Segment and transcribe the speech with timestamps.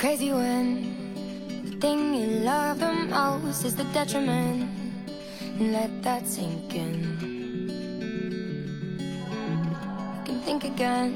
[0.00, 0.94] crazy when
[1.64, 4.70] the thing you love the most is the detriment.
[5.58, 7.16] Let that sink in.
[10.18, 11.12] You can think again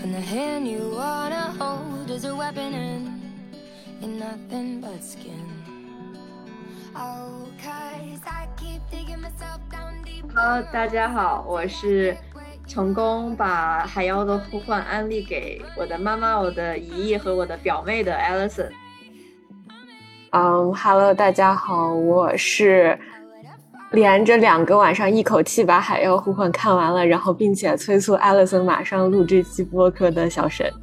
[0.00, 3.20] when the hand you wanna hold is a weapon and
[4.00, 5.44] you're nothing but skin.
[6.94, 10.24] Oh, cause I keep digging myself down deep.
[10.34, 12.16] Hello，大家好，我是
[12.73, 18.67] 成功把《海妖的呼唤》安利给我的妈妈、我的姨姨和我的表妹的 Alison。
[20.31, 22.97] 嗯哈喽，大家好，我是
[23.91, 30.73] 连着两个晚上一口气把《海妖呼唤》看完了，然后并且催促 Alison 马上录这期播客的小沈。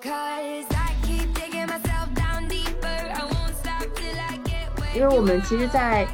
[0.00, 0.77] Down
[4.98, 6.04] 因为我们其实在，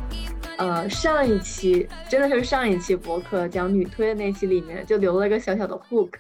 [0.58, 6.10] 呃上一期真的是上一期播客讲女推的那期里面就留了一个小小的 hook，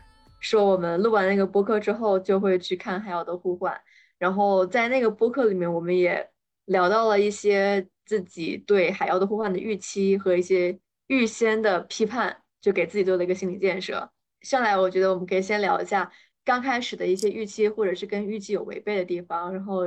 [0.40, 3.70] 说我们录完那个播客之后就会去看《海妖的呼唤》，
[4.18, 6.26] 然后在那个播客里面我们也
[6.64, 10.78] 聊到了一些自己对《海妖的呼唤》的预期和一些
[11.08, 14.10] 预先的批判，就给自己做了一个心理建设。
[14.40, 16.10] 上来我觉得我们可以先聊一下
[16.42, 19.82] 刚开始的一些预期，或者是跟预期有违背的地方，然后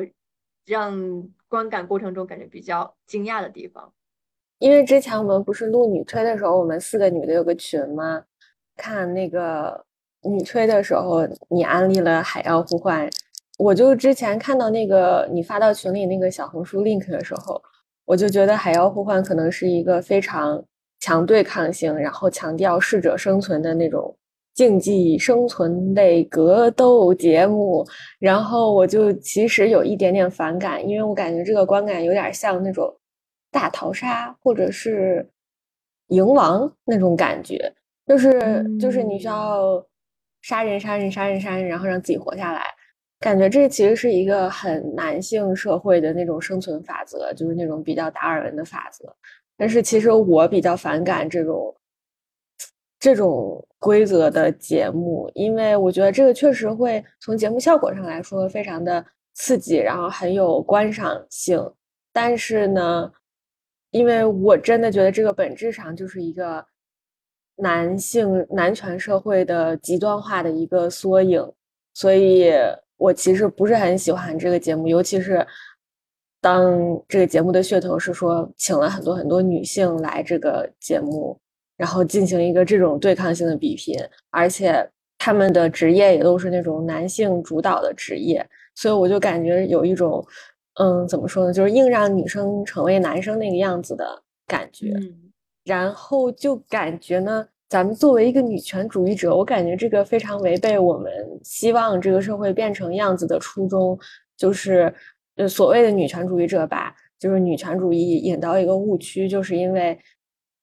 [0.68, 3.92] 让观感过程中感觉比较惊讶的地方。
[4.60, 8.24] 因为之前我们不是录女推的时候，我们四个女的有个群吗？
[8.76, 9.86] 看那个
[10.24, 13.08] 女推的时候，你安利了《海妖呼唤》，
[13.58, 17.62] 我就之前看到那个你发到群里那个小红书 link 的时候，
[18.06, 20.64] 我就觉得《海妖呼唤》可能是一个非常
[21.00, 24.16] 强对抗性，然后强调适者生存的那种
[24.58, 27.86] 竞技生存类格斗节目，
[28.18, 32.92] 然后我就其实有一点点反感，因为我感觉这个观感有点像那种
[33.52, 35.30] 大逃杀或者是
[36.08, 37.72] 赢王那种感觉，
[38.08, 39.86] 就是就是你需要
[40.42, 42.64] 杀人杀人杀人杀人，然后让自己活下来。
[43.20, 49.16] 感觉这其实是一个很男性社会的那种生存法则，就是那种比较达尔文的法则。
[49.56, 51.72] 但是其实我比较反感这种
[53.08, 61.58] 这种规则的节目，因为我觉得这个确实会从节目效果上来说非常的刺激，然后很有观赏性。
[62.12, 63.10] 但是呢，
[63.92, 66.62] 因为我真的觉得这个本质上就是一个
[67.56, 71.42] 男性男权社会的极端化的一个缩影，
[71.94, 72.52] 所以
[72.98, 75.48] 我其实不是很喜欢这个节目，尤其是
[76.42, 81.40] 当这个节目的噱头是说请了很多很多女性来这个节目，
[81.78, 83.96] 然后进行一个这种对抗性的比拼，
[84.32, 84.86] 而且
[85.18, 88.46] 他们的职业也都是那种男性主导的职业，
[88.76, 90.26] 所以我就感觉有一种，
[90.80, 94.92] 嗯，怎么说呢，就是硬让女生成为男生那个样子的感觉。
[94.92, 95.24] 嗯
[95.68, 101.12] 然后就感觉呢，咱们作为一个女权主义者，我感觉这个非常违背我们
[101.44, 104.00] 希望这个社会变成样子的初衷，
[104.38, 104.94] 就是
[105.36, 110.00] 呃所谓的女权主义者吧，就是女权主义引到一个误区，就是因为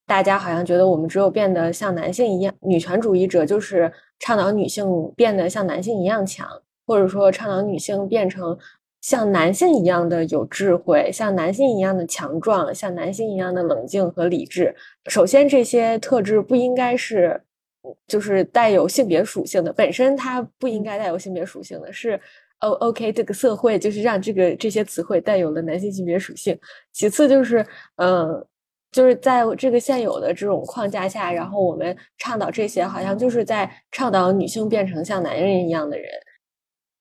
[0.07, 6.47] 大家好像觉得我们只有变得像男性一样，女权主义者就是倡导女性变得像男性一样强，
[6.87, 8.57] 或者说倡导女性变成
[9.01, 14.75] 像男性一样的有智慧，像男性一样的强壮，像男性一样的冷静和理智。
[15.07, 17.41] 首先，这些特质不应该是，
[18.07, 22.21] 就是带有性别属性的，本身它不应该带有性别属性的，是
[22.61, 26.59] 哦，OK，这个社会就是让这个这些词汇带有了男性性别属性。
[26.93, 27.65] 其次就是，
[27.97, 28.47] 嗯，
[28.95, 36.09] 就是在这个现有的这种框架下，然后我们倡导这些，好像就是在倡导女性变成像男人一样的人。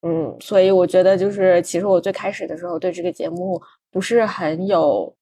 [0.01, 3.61] 嗯，所以我觉得就是，其实我最开始的时候对这个节目
[3.91, 5.15] 不是很有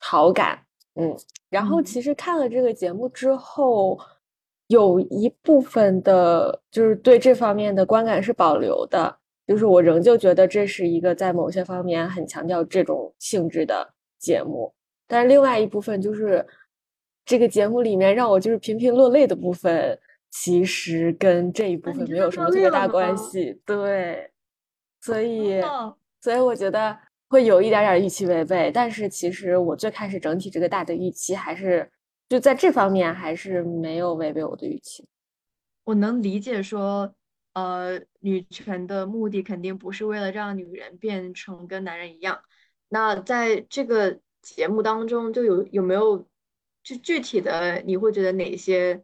[0.00, 0.58] 好感，
[0.96, 1.16] 嗯，
[1.48, 3.96] 然后嗯其实看了这个节目之后，
[4.66, 9.16] 有一部分的，就是对这方面的观感是保留的，
[9.46, 13.88] 就是我仍旧觉得这是一个在某些方面很强调这种性质的
[14.18, 14.74] 节目，
[15.06, 16.46] 但是另外一部分就是
[17.24, 19.98] 这个节目里面让我就是频频落泪的部分，
[20.30, 24.30] 其实跟这一部分没有什么特别大关系，对，
[25.00, 25.60] 所以。
[25.60, 26.98] 哦所以我觉得
[27.28, 31.86] 会有一点点预期违背，但是其实我最开始整体这个大的预期还是
[32.30, 35.06] 就在这方面还是没有违背我的预期。
[35.84, 37.14] 我能理解说，
[37.52, 42.40] 呃，女权的目的肯定不是为了让女人变成跟男人一样。
[42.88, 46.18] 那在这个节目当中，就有有没有
[46.82, 49.02] 就具体的，你会觉得哪些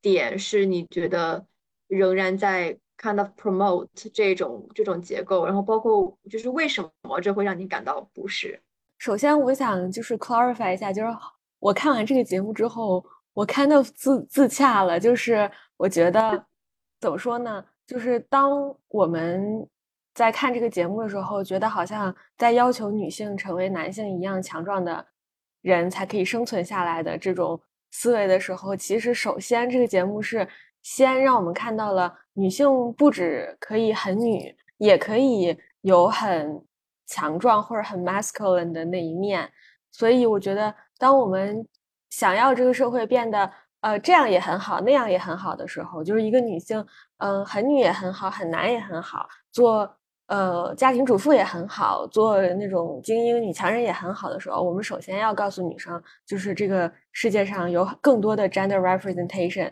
[0.00, 1.44] 点是你觉得
[1.88, 8.60] 仍然在 kind of promote 这种这种结构，然后包括就是为什么这会让你感到不适？
[8.98, 11.08] 首先，我想就是 clarify 一下，就是
[11.58, 13.04] 我看完这个节目之后，
[13.34, 16.46] 我 kind of 自自洽了，就是我觉得
[17.00, 17.64] 怎么说呢？
[17.86, 19.68] 就是当我们
[20.18, 25.06] 在看这个节目的时候，觉得好像在要求女性成为男性一样强壮的
[25.60, 27.60] 人才可以生存下来的这种
[27.92, 30.48] 思维的时候，其实首先这个节目是
[30.82, 36.64] 先让我们看到了女性不止可以很女，也可以有很
[37.06, 39.48] 强壮或者很 masculine 的那一面。
[39.92, 41.64] 所以我觉得，当我们
[42.10, 43.48] 想要这个社会变得
[43.82, 46.84] 呃这样也很好，那样也很好的时候，就是一个女性，
[47.18, 49.96] 嗯，很女也很好，很男也很好，做
[50.28, 59.70] 呃家庭主妇也很好，做那种精英女强人也很好的时候，我们首先要告诉女生，就是这个世界上有更多的 gender representation。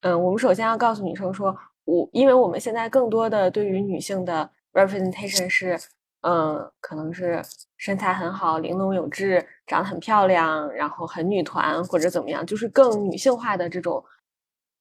[0.00, 5.78] 嗯，我们首先要告诉女生说，我因为我们现在更多的对于女性的 representation 是。
[6.22, 7.40] 嗯，可能是
[7.76, 14.02] 身材很好，玲珑有致，长得很漂亮，然后很女团或者怎么样，就是更女性化的这种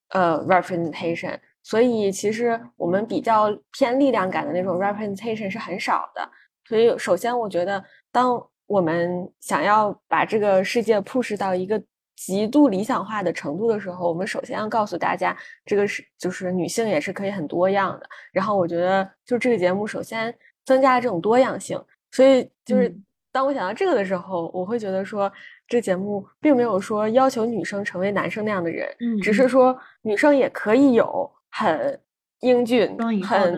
[0.10, 1.38] 呃 representation。
[1.65, 6.29] 所以其实我们比较偏力量感的那种 representation 是很少的。
[6.63, 11.81] 所以首先我觉得，当我们想要把这个世界 push 到一个
[12.15, 15.35] 极度理想化的程度的时候，我们首先要告诉大家，
[15.65, 18.07] 这个是就是女性也是可以很多样的。
[18.31, 20.33] 然后我觉得，就这个节目首先。
[20.65, 21.79] 增加了这种多样性，
[22.09, 22.91] 所以就是
[23.31, 25.31] 当我想到这个的时候，我会觉得说，
[25.67, 31.97] 这节目并没有说要求女生成为男生那样的人，嗯，只是说女生也可以有很
[32.41, 33.57] 英俊、很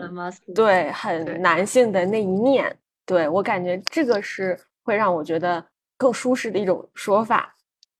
[0.54, 2.74] 对、很男性的那一面。
[3.04, 5.64] 对我感觉这个是会让我觉得
[5.96, 7.52] 更舒适的一种说法，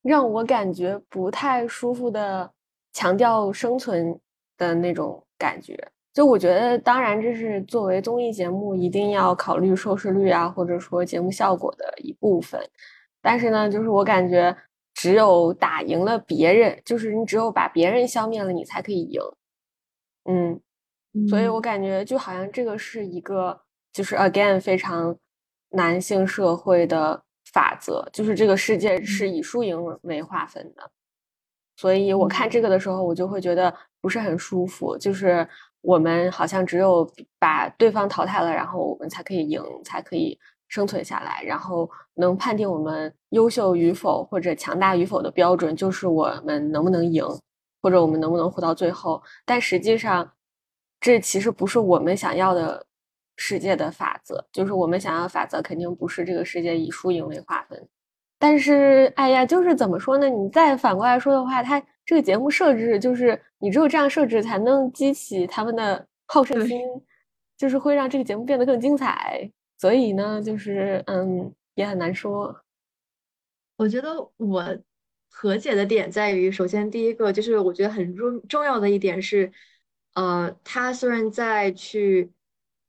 [0.02, 2.48] 让我感觉不太舒服的
[2.92, 4.16] 强调生存
[4.56, 5.76] 的那种感觉。
[6.12, 12.60] 就我觉得，当然这是作为综艺节目一定要考虑收视率啊，或者说节目效果的一部分。
[13.20, 14.56] 但是呢，就是我感觉，
[14.94, 19.20] 只有打赢了别人，就是你只有把别人消灭了，你才可以赢。
[20.28, 20.60] 嗯，
[21.28, 23.58] 所以我感觉就好像这个是一个，
[23.92, 25.16] 就是 again 非常
[25.70, 27.20] 男性社会的
[27.52, 30.90] 法则，就是这个世界是以输赢为划分的。
[31.76, 35.48] 所以我看这个的时候，我就会觉得不是很舒服，就是。
[35.80, 37.08] 我们好像只有
[37.38, 40.36] 把对方淘汰了，然后我们才可以赢，才可以
[40.66, 41.40] 生存下来。
[41.44, 47.24] 然后能判定我们优秀与否或者强大与否的标准，就是我们能不能赢，
[47.82, 49.22] 或者我们能不能活到最后。
[49.44, 50.30] 但实际上，
[51.00, 52.84] 这其实不是我们想要的
[53.36, 54.44] 世界的法则。
[54.52, 57.88] 就是我们想要的法则，肯定不是这个世界以输赢为划分。
[58.38, 60.28] 但是，哎呀，就是怎么说呢？
[60.28, 61.82] 你再反过来说的话，它。
[62.08, 66.80] 这个节目设置就是你只有这样设置，才能激起他们的好胜心，
[67.58, 69.46] 就是会让这个节目变得更精彩。
[69.76, 72.58] 所以呢，就是嗯，也很难说。
[73.76, 74.64] 我觉得我
[75.40, 79.52] 和解的点在于，首先第一个就是我觉得很重重要的一点是，
[80.14, 82.32] 呃，他虽然在去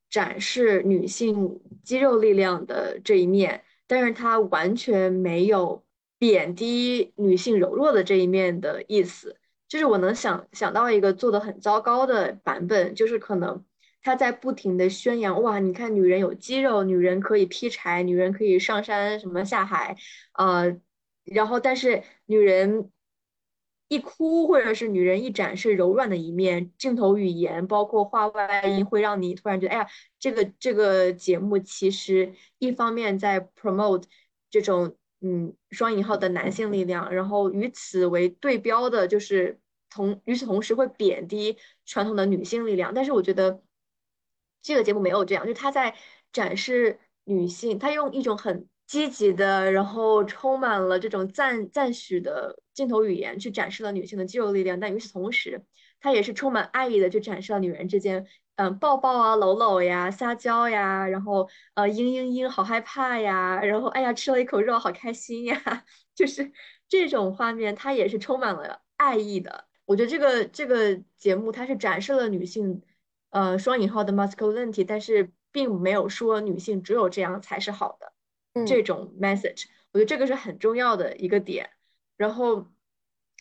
[0.10, 5.84] 展示女性肌肉力量的这一面，但是他完全没有。
[6.22, 9.38] 贬低女性柔弱的这一面的意思，
[9.70, 13.64] 就是我能想想到一个做的很糟糕的版本，就是可能
[14.02, 19.96] 他在不停的宣扬，哇，你看女人有肌肉，女人可以劈柴，女人可以上山什么下海，
[20.34, 20.78] 呃，
[21.34, 22.92] 然后但是女人
[23.88, 29.88] 一哭或者是女人一展示柔软的一面，镜头语言包括话外音会让你突然觉得，哎呀，
[30.20, 34.04] 这个这个节目其实一方面在 promote
[34.50, 34.96] 这种。
[35.22, 39.60] 嗯，双引号的男性力量，然后与此为对标的就是
[39.90, 42.94] 同与此同时会贬低传统的女性力量。
[42.94, 43.62] 但是我觉得
[44.62, 45.94] 这个节目没有这样，就他在
[46.32, 54.80] 展示女性，他用一种很积极的，然后充满了这种赞赞许的镜头语言去展示了女性的肌肉力量。
[54.80, 55.64] 但与此同时，
[56.02, 58.26] 它也是充满爱意的去展示了女人之间。
[58.56, 66.52] 嗯，抱抱啊，搂搂呀，撒娇呀，然后呃，嘤嘤嘤，好害怕呀，然后哎呀，吃了一口肉，好开心呀， 就是
[66.88, 69.66] 这种画面，它也是充满了爱意的。
[69.86, 72.82] 我觉得这个这个节目它是展示了女性，
[73.30, 78.12] 呃，双引号的 masculinity，但是并没有说女性只有这样才是好的
[78.68, 79.66] 这种 message。
[79.92, 81.70] 我觉得这个是很重要的一个点。
[82.18, 82.68] 然后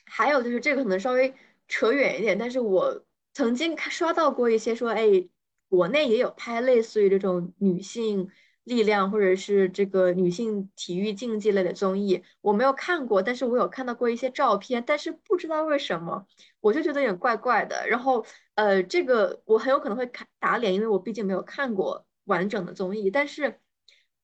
[0.05, 1.35] 还有就是这个可能稍微
[1.67, 3.05] 扯远一点，但是我。
[3.35, 5.29] 曾经看刷到过一些说，哎，
[5.69, 8.29] 国内也有拍类似于这种女性
[8.65, 16.27] 力量或者是这个女性体育竞技类的综艺，我没有看过，但是我有看到过一些照片，但是不知道为什么，
[16.59, 17.87] 我就觉得有点怪怪的。
[17.89, 23.61] 然后，呃，这个我很有可能会看打脸，因为我毕竟没有看过完整的综艺，但是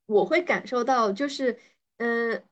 [0.06, 1.58] 我会感受到，就是，
[1.99, 2.42] 嗯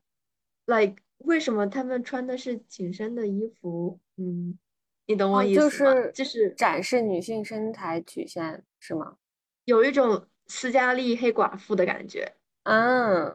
[0.65, 0.95] ，like。
[1.19, 3.97] 为什么他们穿的是紧身的衣服？
[4.17, 4.59] 嗯，
[5.05, 5.93] 你懂我哦，意就思吗？
[5.93, 9.15] 是就是展示女性身材曲线是吗？
[9.63, 12.33] 有一种斯嘉丽黑寡妇的感觉，
[12.63, 13.33] 嗯，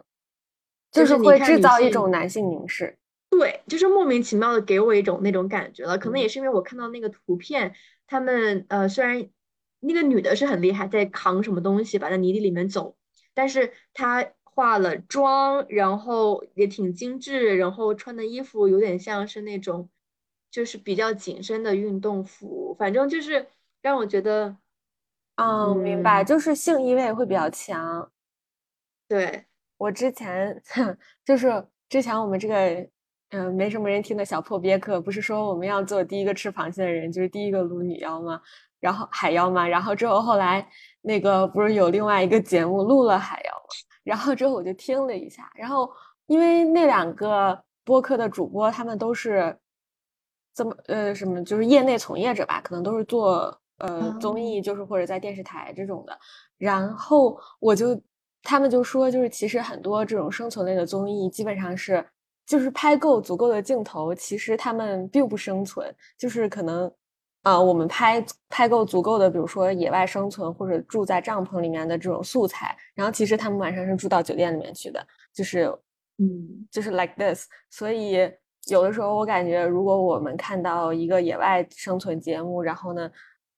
[0.91, 2.95] 就是你会制造一性种男性凝视。
[3.31, 5.97] 对，就是莫名其妙的给我一种那种感觉了。
[5.97, 7.75] 可能嗯也是因为我看到那个图片，
[8.07, 9.27] 他们呃虽然
[9.81, 12.95] 那个女的是很厉害，在扛什么东西吧，在泥地里面走，
[13.39, 19.89] 但是她化了妆，然后也挺精致，然后穿的衣服有点像是那种
[20.51, 23.47] 就是比较紧身的运动服，反正就是
[23.81, 24.57] 让我觉得，
[25.37, 28.11] 嗯，明白，嗯，就是性意味会比较强。
[29.07, 29.45] 对，
[29.77, 30.61] 我之前
[31.25, 32.57] 就是之前我们这个
[33.31, 38.41] 嗯、呃没什么人听的小破憋课，不是说我们要做第一个吃螃蟹的人，就是第一个撸女妖吗？
[38.81, 40.69] 然后海妖嘛，然后之后后来
[41.09, 43.75] 那个不是有另外一个节目录了海妖吗，
[44.05, 45.91] 然后之后我就听了一下，然后
[46.27, 49.57] 因为那两个播客的主播他们都是
[50.55, 56.19] 这么呃什么，就是业内从业者吧，可能都是做呃综艺，就是或者在电视台这种的，
[56.59, 57.99] 然后我就
[58.43, 62.05] 他们就说，就是其实很多这种生存类的综艺，基本上是
[62.45, 66.91] 就是拍够足够的镜头，其实他们并不生存，就是可能啊、
[67.49, 75.65] 呃我们拍拍够足够的，比如说野外生存或者住在帐篷里面的这种素材，然后其实他们晚上是住到酒店里面去的，就是
[76.19, 76.27] 嗯，
[76.71, 78.19] 就是 like this，所以
[78.69, 83.11] 有的时候我感觉，如果我们看到一个野外生存节目，然后呢，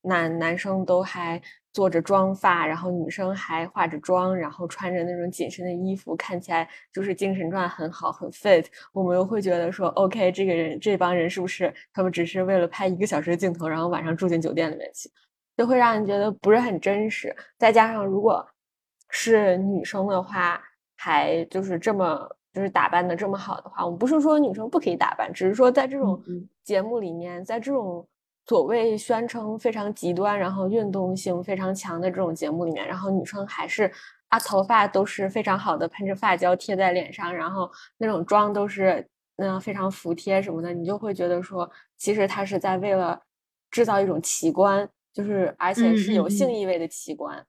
[0.03, 1.41] 男男生都还
[1.73, 15.09] 做着妆发，然后女生还化着妆，然后穿着那种紧身的衣服，看起来就是精神状态很好，很 fit，我们又会觉得说，OK，这个人这帮人是不是他们只是为了拍一个小时的镜头，然后晚上住进酒店里面去，
[15.57, 17.35] 就会让人觉得不是很真实。
[17.57, 18.45] 再加上如果
[19.11, 20.61] 是女生的话，
[20.97, 26.21] 还就是这么就是打扮的这么好的话，我们不是说女生不可以打扮，只是说在这种
[26.65, 28.07] 节目里面，在这种
[28.51, 33.89] 所谓宣称非常极端，然后运动性非常强的这种节目里面，然后女生还是
[34.27, 43.23] 啊头发都是非常好的喷着发胶贴在脸上，然后那种妆都是那样非常服帖什么的，你就会觉得说，其实她是在为了
[43.71, 47.47] 制造一种奇观，就是而且是有性意味的奇观。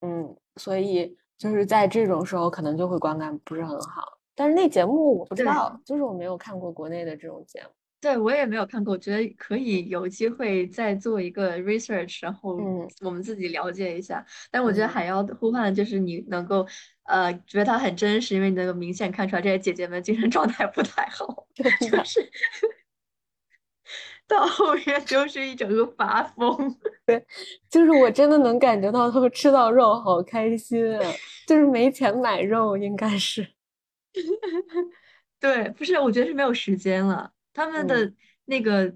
[0.00, 4.18] 嗯，所以就是在这种时候，可能就会观感不是很好。
[4.34, 7.68] 但是那节目我不知道，就是我没有看过国内的这种节目。
[8.04, 14.22] 对，我也没有看过，我觉得可以有机会再做一个 research，然后嗯我们自己了解一下。
[14.50, 16.66] 但我觉得嗯海妖呼唤的就是你能够，
[17.04, 21.64] 呃，觉得它很真实，因为你能够明显看出来这些姐姐们精神状态不太好，就
[22.04, 22.30] 是
[24.28, 26.76] 到后面就是一整个发疯。
[27.06, 27.24] 对
[27.70, 31.12] 就是我真的能感觉到他们吃到肉好开心啊，
[31.46, 33.48] 就是没钱买肉，应该是。
[35.40, 37.30] 对，不是，我觉得是没有时间了。
[37.54, 38.92] 他们的嗯那个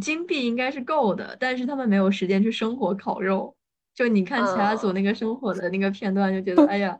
[0.00, 3.56] 金币应该是够的，但是他们没有时间去生火烤肉。
[3.94, 6.98] 就你看其他组嗯，那个生火的那个片段，就觉得哎呀，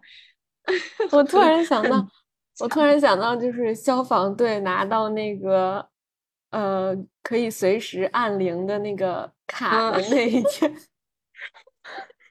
[1.12, 2.04] 我突然想到，
[2.60, 5.88] 我突然想到，就是消防队拿到那个
[6.50, 10.74] 呃可以随时按铃的那个卡的啊，那一天。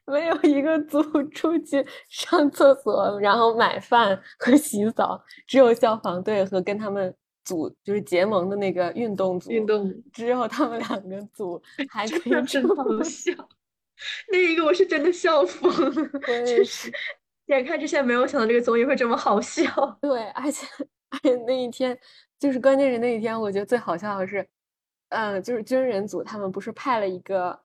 [0.05, 1.01] 没有一个组
[1.31, 13.03] 出去上厕所，然后买饭和洗澡，只有消防队和跟他们组就是结盟的那个运动组，运动只有他们两个组 还真可以出的好。
[13.03, 13.31] 笑。
[14.31, 16.93] 那一个我是真的笑疯了，我也就是是，
[17.47, 19.97] 眼看之前没有想到这个综艺会这么好笑。
[20.01, 20.65] 对，而且
[21.09, 21.97] 而且那一天
[22.39, 24.45] 就是关键是那一天，我觉得最好笑的是，
[25.09, 27.57] 嗯，就是军人组他们不是派了一个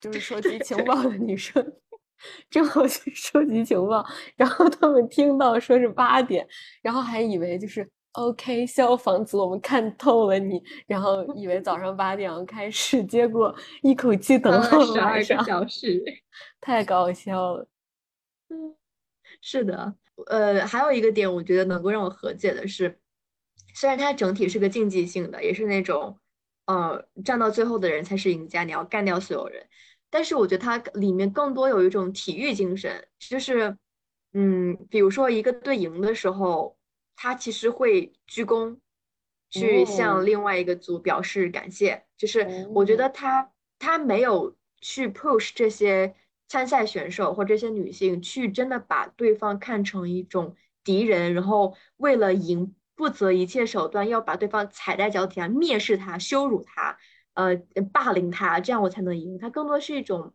[0.00, 1.72] 就是收集情报的女生，
[2.48, 4.04] 正好去收集情报，
[4.34, 6.48] 然后他们听到说是八点，
[6.82, 16.02] 然后还以为就是 OK 消防组我们看透了你，然后以为早上八点要开始，结果一口气等了十二个，小时。
[16.60, 17.68] 太搞笑了。
[18.48, 18.74] 嗯，
[19.42, 19.94] 是的，
[20.28, 22.98] 呃，还有一个点，我觉得能够让我和解的是，
[23.74, 26.18] 虽然它整体是个竞技性的，也是那种，
[26.66, 29.66] 呃，站到最后的人才是赢家，你要干掉所有人，
[30.08, 33.76] 但是我觉得它里面更多有一种体育精神，就是，
[34.32, 36.75] 嗯，比如说一个队赢的时候，
[37.16, 38.78] 他其实会鞠躬，
[39.50, 46.14] 去向嗯另外一个组表示感谢，就是我觉嗯得他他没有去 push 这些
[46.48, 50.54] 参赛选手或这些女性去真的把对方看成一种
[50.84, 56.96] 敌人，然后为了赢不择一切手段要把对方踩在脚底下，蔑视他、羞辱他，
[57.34, 57.56] 呃，
[57.92, 59.38] 霸凌他，这样我才能赢。
[59.38, 60.32] 他更多是一种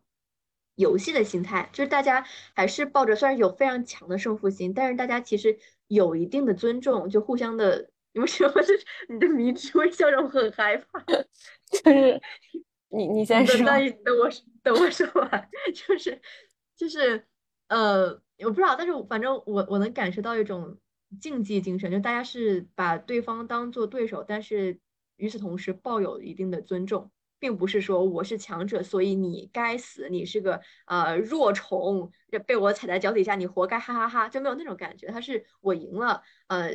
[0.74, 2.24] 游戏的心态，就是大家
[2.54, 5.58] 还是抱着虽然有非常强的胜负心，但是大家其实
[5.94, 8.72] 有一定的尊重，就互相的你为什么是
[9.08, 11.00] 你的迷之微笑让我很害怕？
[11.70, 12.20] 就是
[12.90, 14.30] 你你先说，等等我
[14.62, 16.20] 等我说完， 就是
[16.76, 17.26] 就是
[17.68, 18.08] 呃，
[18.40, 20.78] 我不知道，但是反正我我能感受到一种
[21.20, 24.78] 竞技精神，就大家是把对方当做对手，但是
[25.16, 27.10] 与此同时抱有一定的尊重，
[27.42, 32.08] 并不是说我是强者，所以你该死，你是个呃弱虫，
[32.46, 36.70] 被我踩在脚底下，你活该，哈哈哈，就没有那种感觉，他是我赢了，呃，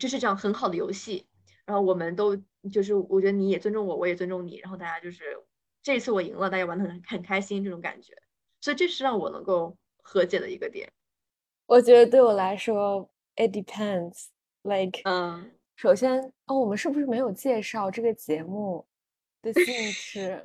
[0.00, 1.28] 这是这样很好的游戏。
[1.64, 2.36] 然后我们都
[2.72, 4.56] 就是，我觉得你也尊重我，我也尊重你。
[4.56, 5.22] 然后大家就是
[5.80, 8.12] 这次我赢了，大家玩的很很开心，这种感觉。
[8.60, 10.90] 所以这是让我能够和解的一个点。
[11.66, 14.24] 我觉得对我来说，it depends。
[14.62, 18.84] Like，嗯，首先哦，我们是不是没有介绍这个节目
[19.42, 20.44] 的性质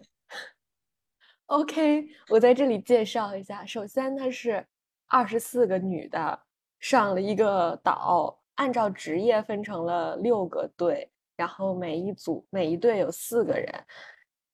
[1.48, 3.66] ？OK，我在这里介绍一下。
[3.66, 4.66] 首先，它是
[5.08, 6.40] 二十四个女的
[6.80, 11.10] 上了一个岛，按照职业分成了六个队。
[11.38, 13.70] 然后每一组每一队有四个人，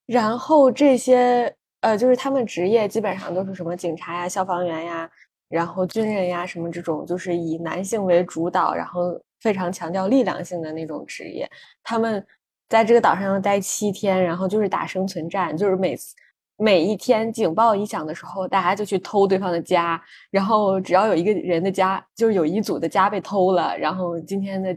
[0.08, 5.08] 然后这些呃，就是他们职业基本上都是什么警察呀、消防员呀，
[5.48, 11.48] 然后军人呀什么这种，就是以男性为主导，然后非常强调力量性的那种职业。
[11.84, 12.26] 他们
[12.72, 16.16] 在这个岛上要待七天，然后就是打生存战，就是每次
[16.56, 20.02] 每一天警报一响的时候，大家就去偷对方的家，
[20.32, 24.76] 然后只要有一个人的家，就是有一组的家被偷了，然后今天的。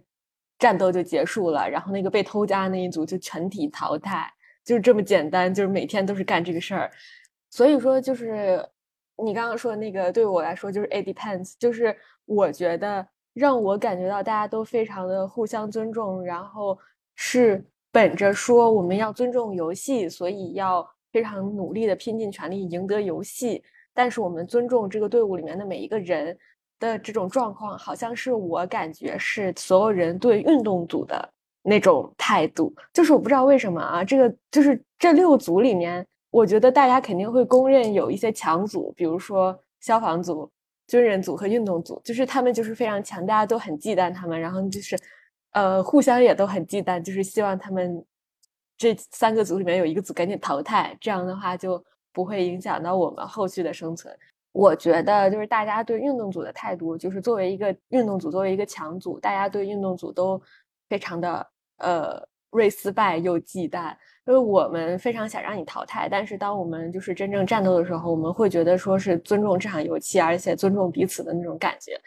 [0.56, 4.32] 战斗就结束了，然后那个被偷家那一组就全体淘汰，
[4.64, 6.90] 就是这么简单，就是每天都是干这个事儿。
[7.50, 8.64] 所以说，就是
[9.16, 16.78] 你刚刚说的那个，对我来说就是 it depends，就是我觉得让我感觉到大家都非常的互相尊重，然后
[17.16, 17.62] 是
[17.94, 23.62] 本着说我们要尊重游戏，所以要非常努力的拼尽全力赢得游戏，
[23.94, 26.36] 但是我们尊重这个队伍里面的每一个人。
[26.80, 31.26] 的这种状况，好像是我感觉是所有人对运动组的
[31.62, 40.50] 那种态度，就是我不知道为什么啊，这个就是这六组里面，我觉得大家肯定会公认有一些强组，比如说消防组、
[40.88, 44.98] 军人组和运动组，就是他们就是非常强，大家都很忌惮他们，然后就是
[45.54, 48.04] 呃互相也都很忌惮，就是希望他们
[48.76, 54.14] 这三个组里面有一个组赶紧淘汰，这样的话就不会影响到我们后续的生存。
[54.52, 60.40] 我觉得就是大家对运动组的态度，就是作为一个运动组，作为一个强组，大家对运动组都
[60.88, 61.46] 非常的
[61.78, 63.90] 呃锐思败又忌惮，
[64.26, 72.00] 因为我们非常想让你淘汰，但是当我们就是真正战斗的时候，我们会觉得说是尊重这场游戏，而且尊重彼此的那种感觉。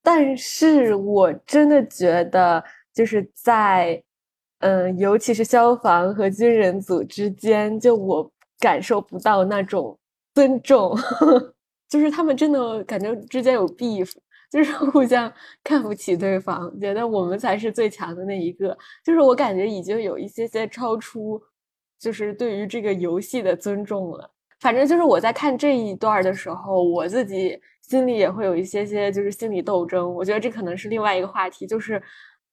[0.00, 4.02] 但是我真的觉得就是在
[4.60, 9.98] 嗯，尤其是消防和军人组之间，就我感受不到那种
[10.34, 10.94] 尊重。
[11.88, 14.12] 就是他们真的感觉之间有 beef，
[14.50, 15.32] 就是 互相
[15.64, 18.76] 看不起对方，觉得我们才是最强的那一个。
[19.04, 21.42] 就是我感觉已经有一些些超出，
[21.98, 24.30] 就是对于这个游戏的尊重了。
[24.60, 30.14] 反正就是我在看这一段的时候，我自己心里也会有一些些就是心理斗争。
[30.14, 32.00] 我觉得这可能是另外一个话题，就是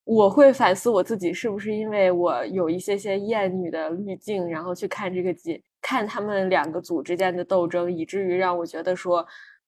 [0.08, 5.62] 我会反思我自己是不是因为我有一些些厌女的滤镜，然后去看这个剧。
[5.82, 9.24] 看他们两个组之间的斗争，以至于让我觉得说，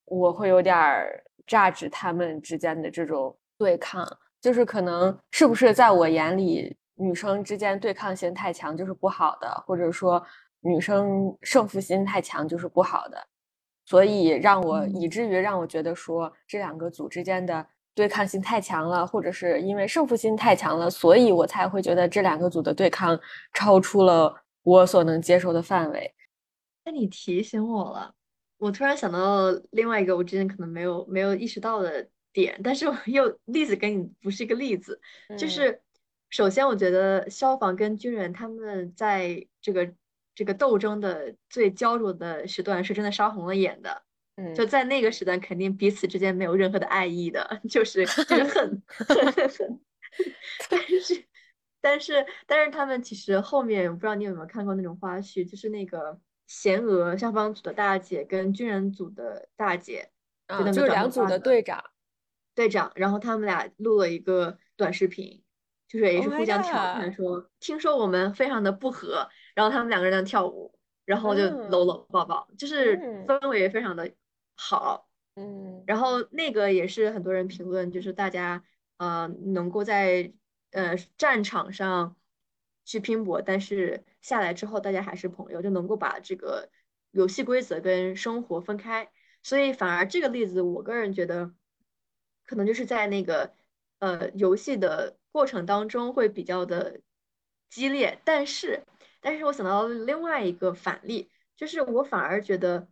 [0.06, 4.06] 我会有点儿榨汁他们之间的这种对抗，
[4.40, 10.24] 就是可能是不是在我眼里，女生之间对抗性太强就是不好的，或者说
[10.60, 13.22] 女生胜负心太强就是不好的，
[13.84, 17.64] 所以让我以至于让我觉得说，这两个组之间的
[18.00, 23.18] 对抗性太强了，或者是因为胜负心太强了，所以我才会觉得这两个组的对抗
[23.52, 24.34] 超出了。
[24.62, 26.14] 我所能接受的范围。
[26.84, 28.14] 那你提醒我了，
[28.58, 35.00] 我突然想到另外一个我之前可能没有没有意识到的点，但是我 又例子跟你不是一个例子，
[35.38, 35.80] 就是
[36.28, 39.90] 首先我觉得消防跟军人他们在这个
[40.34, 44.02] 这个斗争的最焦灼的时段是真的烧红了眼的，
[44.40, 49.80] 嗯，就在那个时段肯定彼此之间没有任何的爱意的， 就是就是恨恨恨恨，
[50.70, 51.24] 但是。
[51.82, 60.10] 但是，但是他们其实后面，我不知道你有没有看过那种花絮，就是那个贤娥消防组的大姐跟军人组的大姐，
[60.46, 61.82] 啊，就是两组的队长，
[62.54, 65.42] 队长，然后他们俩录了一个短视频，
[65.88, 74.12] 就是也是互相调侃说，听说我们非常的不和，然后他们两个人在跳舞，然后就搂搂抱抱，就是氛围非常的
[74.60, 78.62] 好，嗯，然后那个也是很多人评论，就是大家
[78.98, 80.32] 呃能够在。
[80.72, 82.14] 呃，战场上
[82.84, 86.70] 去拼搏，但是下来之后，大家还是朋友，就能够把这个
[87.10, 89.10] 游戏规则跟生活分开。
[89.42, 91.52] 所以反而这个例子，我个人觉得，
[92.46, 93.52] 可能就是在那个
[93.98, 97.00] 呃游戏的过程当中会比较的
[97.68, 98.84] 激烈，但是，
[99.20, 102.86] 但是我想到另外一个反例，就是我反而觉得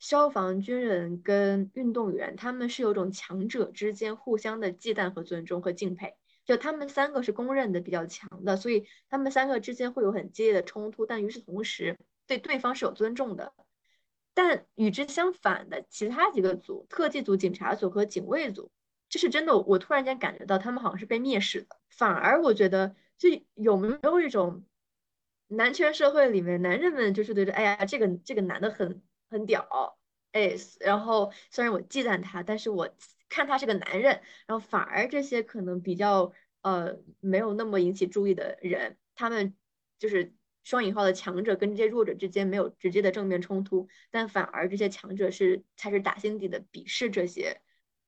[0.00, 13.52] 消防军人跟运动员他们是有种强者之间互相的忌惮和尊重和敬佩，就他们三个是公认的比较强的，所以他们三个之间会有很激烈的冲突，但与此同时对对方是有尊重的。
[14.32, 18.70] 但与之相反的其他几个组，特技组、警察组和警卫组。
[19.08, 21.76] 这是真的，我突然间感觉到他们好像是被蔑视的。
[21.90, 24.64] 反而我觉得，就有没有一种
[25.48, 29.98] 男权社会里面，男人们就是对着，哎呀，这个这个男的很很屌，
[30.32, 32.88] 哎，然后虽然我忌惮他，但是我
[33.28, 34.20] 看他是个男人。
[34.46, 39.54] 然后反而这些可能比较呃没有那么引起注意的人，他们
[39.98, 47.60] 就是双引号的强者跟这些弱者之间没有直接的正面冲突，但反而这些强者是才是打心底的鄙视这些。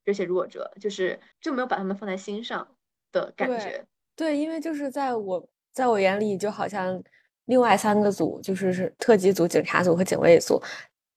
[0.05, 2.75] 这些弱者就是就没有把他们放在心上
[3.13, 7.01] 的感觉，对，因为就是在我在我眼里，就好像
[7.45, 10.61] 另外三个组，就是是特级组、警察组和警卫组，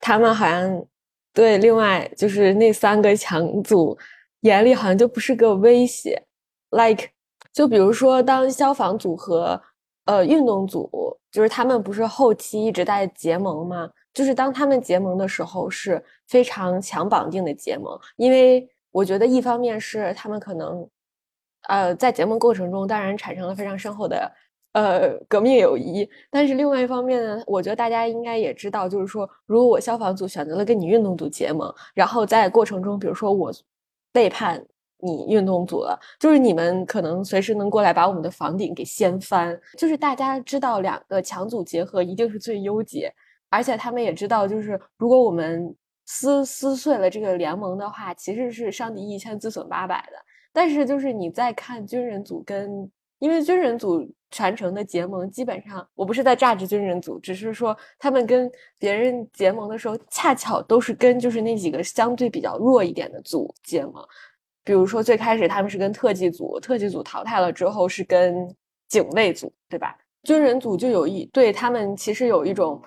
[0.06, 0.86] 他们好像
[1.34, 3.98] 对另外就是那三个强组
[4.42, 6.22] 眼里好像就不是个威胁。
[6.70, 7.10] Like，
[7.52, 9.60] 就比如说当消防组和
[10.06, 13.90] 呃运动组，就是他们不是后期一直在结盟吗？
[14.14, 18.70] 就是当他们结盟的时候是非常强绑定的结盟，因为。
[18.96, 20.90] 我觉得一方面是他们可能，
[21.68, 24.32] 呃，在结盟过程中当然产生了非常深厚的
[24.76, 33.52] 呃革命友谊，但是另外一方面呢，我觉得大家应该也知道，就是说，如果我消防组选择了跟你运动组结盟，然后在过程中，比如说我
[34.12, 34.62] 背叛
[35.00, 43.12] 你运动组了，就是你们可能随时能过来把我们的房顶给掀翻，就是大家知道两个强组结合一定是最优解，
[43.50, 45.76] 而且他们也知道，就是如果我们。
[46.08, 50.18] 撕撕碎了这个联盟的话，其实是伤敌一千自损八百的。
[50.54, 52.88] 但是就是你在看军人组跟，
[53.20, 64.06] 因为军人组传承的结盟，基本上我不是在榨汁军人组，只是说他们跟别人结盟的时候，恰巧都是跟就是那几个相对比较弱一点的组结盟。
[64.64, 68.48] 比如说最开始他们是跟特技组，特技组淘汰了之后是跟
[68.88, 69.98] 警卫组，对吧？
[70.24, 72.82] 军人组就有一对他们其实有一种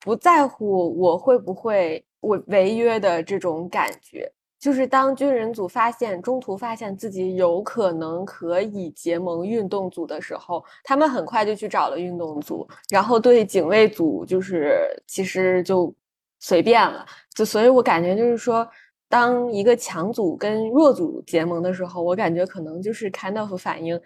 [0.00, 2.04] 不在乎我会不会。
[2.22, 4.30] 违违约的这种感觉，
[4.60, 15.92] 就是当军人组发现中途发现自己有可能可以结盟运动组的时候，他们很快就去找了运动组，然后对警卫组就是其实就
[16.40, 17.06] 随便了。
[17.34, 18.68] 就所以我感觉就是说，
[19.08, 23.98] 当一个强组跟弱组结盟的时候，我感觉可能就是 kind of 反映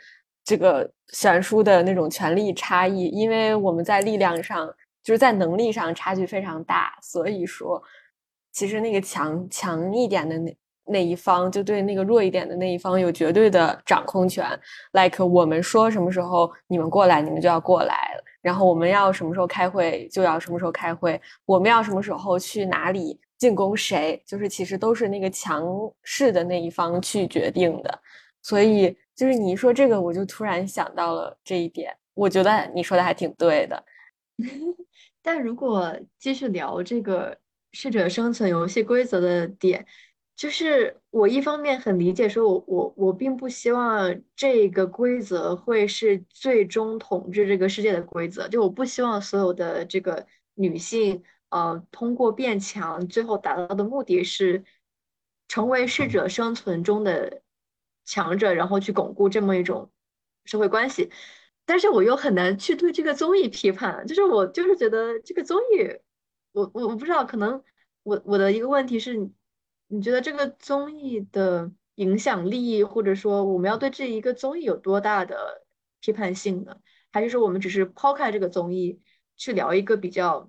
[0.44, 7.82] 这个悬殊的那种权力差异，因为我们在力量上就是在能力上差距非常大，所以说。
[8.54, 14.46] 其实那个强强一点的那那一方，就对那个弱一点的那一方有绝对的掌控权。
[14.92, 17.96] Like 我们说什么时候你们过来，你们就要过来
[18.40, 21.20] 然后我们要什么时候开会，就要什么时候开会。
[21.46, 25.66] 我们要什么时候去哪里进攻谁，就是其实都是那个强
[26.02, 27.98] 势的那一方去决定的。
[28.42, 31.92] 所以就是你一说这个，我就突然想到了这一点。
[32.12, 33.84] 我觉得你说的还挺对的。
[35.22, 37.36] 但如果继续聊这个。
[37.74, 39.84] 适者生存游戏规则的点，
[40.36, 54.62] 就是我一方面很理解，说我我我并不希望这个规则会是最终统治这个世界的规则，就我不希望所有的这个女性，呃，通过变强，最后达到的目的是
[55.48, 57.42] 成为适者生存中的
[58.04, 59.90] 强者，然后去巩固这么一种
[60.44, 61.10] 社会关系。
[61.66, 66.03] 但是我又很难去对这个综艺批判，就是我就是觉得这个综艺。
[66.54, 67.62] 我我我不知道，可能
[68.04, 69.28] 我我的一个问题是，
[69.88, 75.64] 你觉得这个综艺的影响力，或者说我们要对这一个综艺有多大的
[76.00, 76.76] 批判性呢？
[77.10, 79.00] 还是说我们只是抛开这个综艺
[79.36, 80.48] 去聊一个比较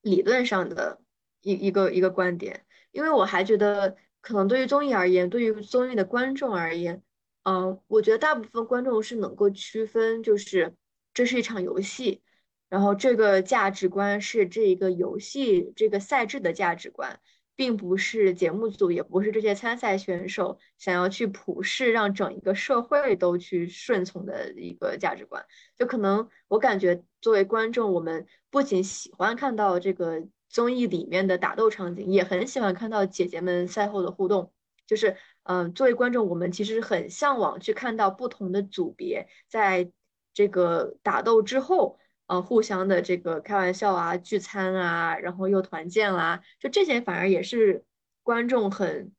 [0.00, 1.02] 理论上的
[1.42, 2.64] 一一个一个观点？
[2.90, 7.02] 因为我还觉得，可能对于综艺而言，对于综艺的观众而言，
[7.42, 10.74] 嗯，我觉得大部分观众是能够区分，就是
[11.12, 12.22] 这是一场游戏。
[12.68, 17.18] 然后这个价值观是这一个游戏这个赛制的价值观，
[17.56, 25.46] 并不是节目组，也不是这些参赛选手想要去普世让整一个社会都去顺从的一个价值观。
[25.78, 34.52] 就可能我感觉作为观众，我们不仅喜欢看到这个综艺里面的打斗场景，也很喜欢看到姐姐们赛后的互动。
[34.86, 39.90] 就是嗯，作为观众，我们其实很向往去看到不同的组别在
[40.34, 41.98] 这个打斗之后。
[42.28, 47.82] 呃，互相的这个开玩笑啊、聚餐啊，然后又团建啦，就这些反而也是
[48.22, 49.10] 观众很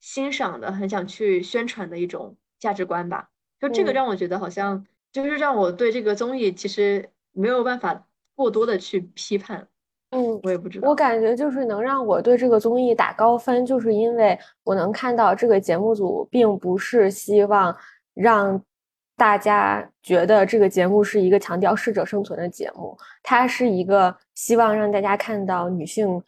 [0.00, 3.28] 欣赏的、很想去宣传的一种价值观吧。
[3.60, 9.68] 就这个嗯让我觉得好像就是让我对这个综艺其实没有办法过多的去批判，
[10.10, 10.88] 嗯，我也不知道。
[10.88, 17.76] 我感觉就是能让我对这个综艺打高分，就是因为我能看到这个节目组并不是希望
[18.14, 18.62] 让
[19.16, 26.22] 大家觉得这个节目是一个强调适者生存的节目，它是一个希望让大家看到女性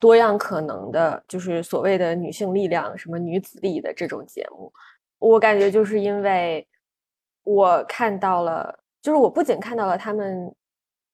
[0.00, 4.72] 多样可能的，就是所谓的女性力量，什么女子力的这种节目。
[5.18, 6.66] 我感觉就是因为
[7.44, 10.52] 我看到了，就是我不仅看到了他们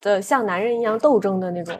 [0.01, 1.79] 的像男人一样斗争的那种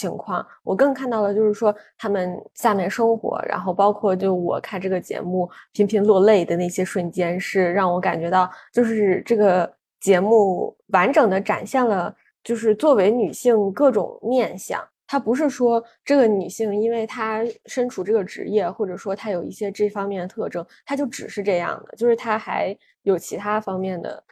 [0.00, 14.82] 情况，我更看到了就是说他们下面生活，然后包括就我看这个节目频频落泪的那些瞬间，是让我感觉到就是这个节目完整的展现了就是作为女性各种面相。
[15.06, 24.24] 她不是说这个女性，因为她身处这个职业，或者说她有一些这方面的特征，她就只是这样的，就是她还有其他方面的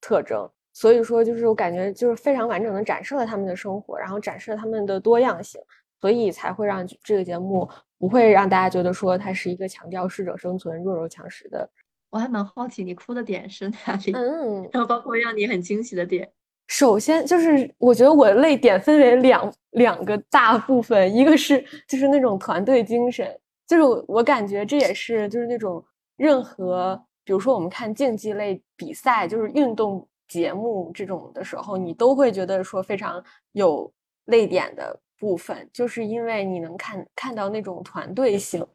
[0.00, 0.50] 特征。
[0.74, 5.60] 所以说，就是我感觉就是非常完整的展示了他们的生活，然后展示了他们的多样性，
[6.00, 11.66] 所以才会让这个节目不会让大家觉得说它是一个强调适者生存、弱肉强食的。
[12.10, 16.28] 我还蛮好奇你哭的点是哪里，嗯， 然后包括让你很惊喜的点。
[16.66, 25.84] 首先就是我觉得我的泪点分为两两个大部分，一个是就是那种团队精神，就是我我感觉这也是就是那种
[26.16, 33.92] 任何比如说我们看竞技类比赛，就是运动节目这种的时候，你都会觉得说非常有
[34.24, 38.66] 泪点的部分，就是因为你能看看到那种团队性。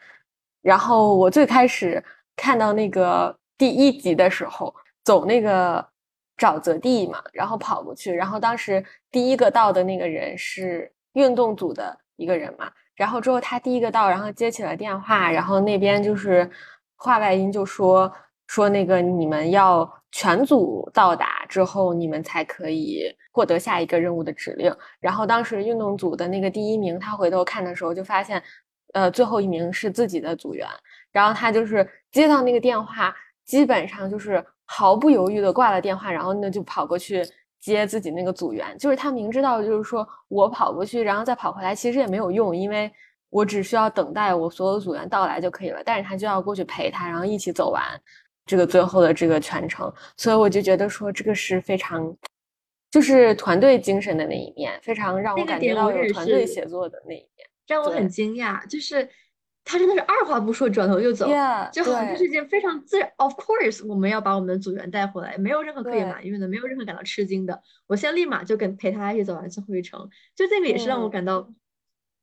[0.61, 2.03] 然后我最开始
[2.35, 5.85] 看到那个第一集的时候，走那个。
[6.39, 16.49] 沼泽地嘛，然后跑过去，然后当时第一个到的那个人是运动组的一个人嘛，然后之后他第一个到，然后接起了电话，然后那边就是
[16.95, 18.09] 话外音就说
[18.47, 24.75] 说那个你们要全组到达之后，你们才可以获得下一个任务的指令。
[24.99, 28.41] 然后当时运动组的那个第一名，他回头看的时候就发现，
[28.93, 30.67] 呃，最后一名是自己的组员，
[31.11, 34.43] 然后他就是接到那个电话，基本上就是。
[34.71, 37.25] 毫不犹豫的挂了电话，然后呢就跑过去
[37.59, 38.77] 接自己那个组员。
[38.77, 42.91] 就是他明知道，就是说我跑过去，然后再跑回来，其实也没有用，因为
[43.31, 45.81] 我只需要等待我所有组员到来就可以了。
[45.83, 47.83] 但是他就要过去陪他，然后一起走完
[48.49, 49.93] 这个最后的这个全程。
[50.17, 52.17] 所以我就觉得说，这个是非常
[52.89, 59.07] 就是团队精神的那一面，非常让我感觉到有团队协作的那一面，让我很惊讶，就是。
[59.65, 63.11] 他真的是二话不说，转头就走，yeah, 就好像是一件非常自然。
[63.17, 67.61] Of course，我们要把我们的组员带回来，没有任何可以埋怨的，没有任何感到吃惊的。
[67.85, 71.53] 我现在立马就跟陪他一起走完最后一程，就这个也是让我感到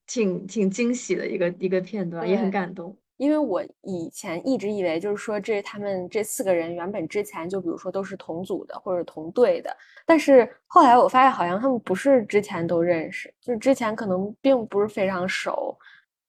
[0.09, 2.99] 挺、嗯、挺惊喜的一个一个片段，也很感动。
[3.17, 15.77] 因为我以前一直以为，就是说这他们这四个人原本之前就比如说都是同组的或者同队的，但是后来我发现好像他们不是之前都认识，就是之前可能并不是非常熟。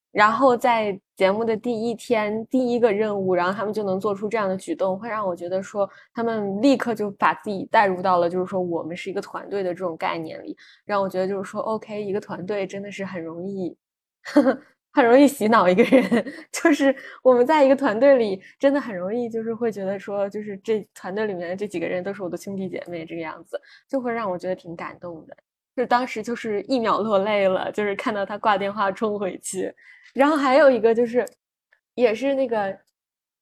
[0.10, 13.78] 然后在节目的第一天，第一个任务，然后他们就能做出这样的举动，会让我觉得说，他们立刻就把自己带入到了，就是说我们是一个团队的这种概念里，让我觉得就是说，OK，一个团队真的是很容易，
[14.24, 14.60] 呵呵
[14.98, 25.38] 很容易洗脑一个人， 就是我们在一个团队里，真的很容易就是会觉得说，就是这团队里面的这几个人都是我的兄弟姐妹这个样子，就会让我觉得挺感动的。
[25.76, 29.72] 就当时就是一秒落泪了，就是看到他挂电话冲回去。
[30.16, 31.24] 然后还有一个就是，
[31.94, 32.76] 也是那个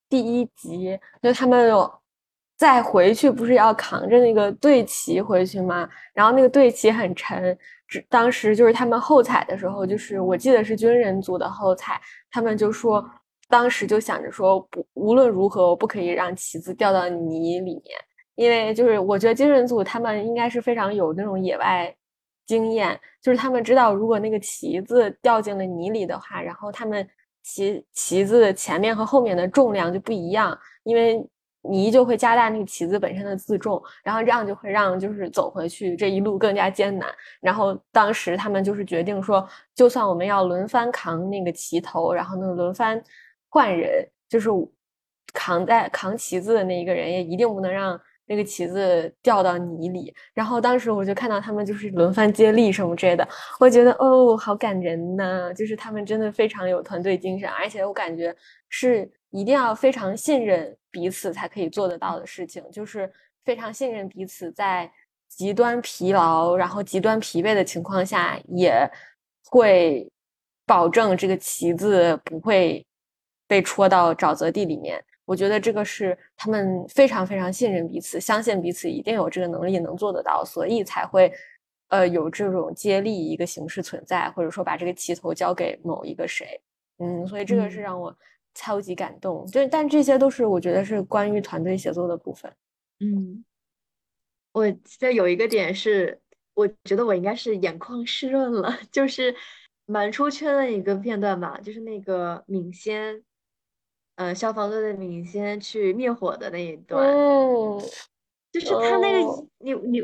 [0.10, 1.89] 第一集，就他们有
[2.58, 5.88] 再回去不是要扛着那个队旗回去吗？
[6.13, 7.58] 然后那个队旗很沉，
[8.10, 12.00] 当时就是他们后采的时候，就是我记得是军人组的后采，
[12.32, 13.04] 他们就说
[13.48, 17.84] 当时就想着说不无论如何我不可以让旗子掉到泥里面，
[18.36, 21.95] 因为就是我觉得军人组他们应该是非常有那种野外。
[22.48, 27.04] 经验就是他们知道，如果那个旗子掉进了泥里的话，然后他们
[27.41, 31.28] 旗旗子前面和后面的重量就不一样，因为
[31.69, 37.10] 泥就会加大那个旗子本身的自重，然后这样就会让就是走回去这一路更加艰难。
[37.41, 43.01] 然后当时他们就是决定说，就算我们要轮番扛那个旗头，然后呢轮番
[43.49, 44.49] 换人，就是
[45.34, 47.99] 扛在扛旗子的那一个人也一定不能让。
[48.28, 53.28] 那个旗子掉到泥里，然后当时我就看到他们就是轮番接力什么之类的，
[53.60, 55.54] 我觉得哦，好感人呐！
[55.54, 58.36] 就是他们真的非常有团队精神，而且我感觉
[58.67, 63.12] 是一定要非常信任彼此才可以做得到的事情，就是
[63.43, 64.89] 非常信任彼此，在
[65.28, 68.89] 极端疲劳然后极端疲惫的情况下，也
[69.50, 70.10] 会
[70.65, 72.86] 保证这个旗子不会
[73.45, 75.04] 被戳到沼泽地里面。
[75.26, 81.34] 我觉得这个是他们非常非常信任彼此，相信彼此一定有这个能力能做得到，所以才会
[81.89, 86.62] 呃有这种接力一个形式存在，或者说把这个旗头交给某一个谁。
[87.00, 88.15] 嗯，所以这个是让我
[88.56, 89.46] 超级感动。
[89.46, 92.52] 就但这些都是我觉得是关于团队协作的部分。
[93.00, 93.46] 嗯，
[94.54, 96.22] 我记得有一个点是，
[96.54, 99.36] 我觉得我应该是眼眶湿润了， 就是
[99.86, 103.22] 蛮出圈的一个片段吧，就是那个敏先，
[104.15, 107.82] 呃，消防队的敏先去灭火的那一段，哦，
[108.54, 110.02] 就是他那个你你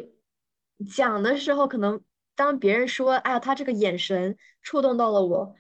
[0.86, 2.02] 讲的时候，可能
[2.36, 5.56] 当别人说，哎呀，他这个眼神触动到了我，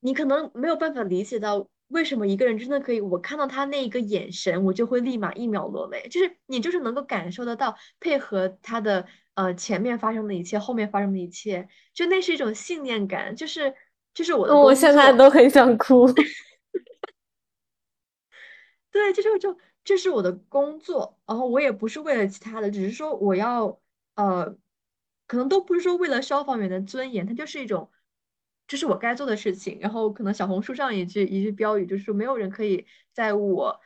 [0.00, 1.68] 你可能没有办法理解到。
[1.92, 3.00] 为什么一个人真的可以？
[3.00, 6.08] 我看到他那一个眼神，我就会立马一秒落泪。
[6.10, 13.36] 就是你就是能够感受得到，配合他的呃前面发生的一切，后面发生的一切，就那是一种信念感。
[13.36, 13.72] 就是
[14.14, 16.10] 就是我的，我现在都很想哭。
[18.90, 23.78] 对，就是就这是我的工作，然后我也不是为了其他的，只是说我要
[24.16, 24.56] 呃，
[25.26, 27.90] 可能都不是说为了消防员的尊严，它就是一种。
[28.72, 33.78] 这是我该做的事情，然后可能小红书上一句一句标语就是说，没有人可以在我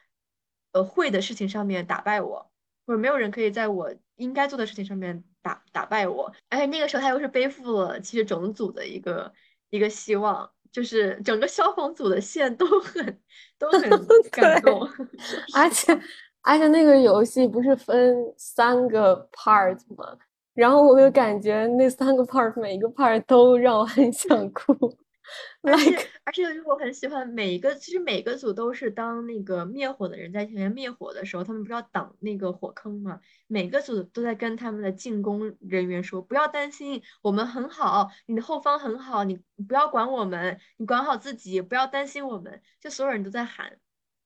[0.70, 2.49] 呃会的事情上面打败我，
[2.87, 6.33] 或者没有人可以在我应该做的事情上面打打败我。
[6.51, 9.33] 而且那个时候他又是背负了其实整组的一个
[9.70, 13.20] 一个希望，就是整个消防组的线都很
[13.59, 13.90] 都很
[14.31, 14.88] 感动。
[15.53, 16.01] 而且
[16.42, 20.16] 而且那个游戏不是分三个 part 吗？
[20.57, 24.73] 然后我就感觉那三个 part 每一个 part 都让我很想哭，
[25.62, 33.21] 而且而且我很喜欢每一个，其实每个组都是当那个灭火的人在前面灭火的时候，他们不是要挡那个火坑嘛？
[33.47, 39.38] 每个组都在跟他们的进攻人员说：“不要担心，我们很好，你的后方很好，你
[39.69, 43.79] 不要管我们，你管好自己，不要担心我们。”就所有人都在喊，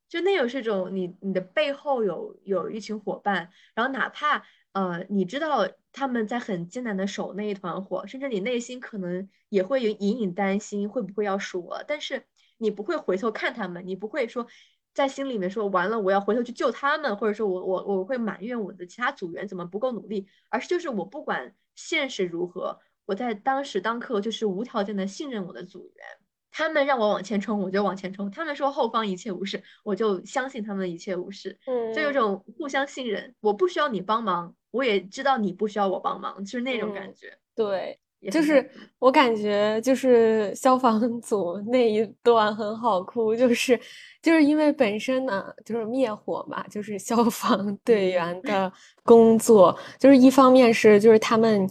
[0.09, 4.45] 就那有是种你你的背后有有一群伙伴，然后哪怕。
[4.73, 12.25] 呃，你知道他们在很艰难的守那一团火，甚至你内心可能也会有隐隐担心会不会要输了，但是
[12.59, 14.47] 你不会回头看他们，你不会说
[14.95, 26.05] 在心里面说完了我要回头去救他们，或者说我我我会埋怨我的其他组员怎么不够努力，而是就是我不管现实如何，我在当时当刻就是无条件的信任我的组员。
[26.53, 28.29] 他们让我往前冲，我就往前冲。
[28.29, 31.57] 他们说后方一切无事，我就相信他们一切无事。
[31.65, 33.37] 嗯，就有种互相信任。
[33.41, 37.37] 我不需要你帮忙，我也知道你不需要我帮忙，就是那种感觉。
[37.55, 37.99] 对，
[38.31, 43.79] 就是我感觉就是消防 组那一段很好哭，就是
[44.23, 48.73] 就是因为本身呢就是灭火嘛，就是消 防队员的
[49.05, 51.69] 工作，就是一方面是就是他们。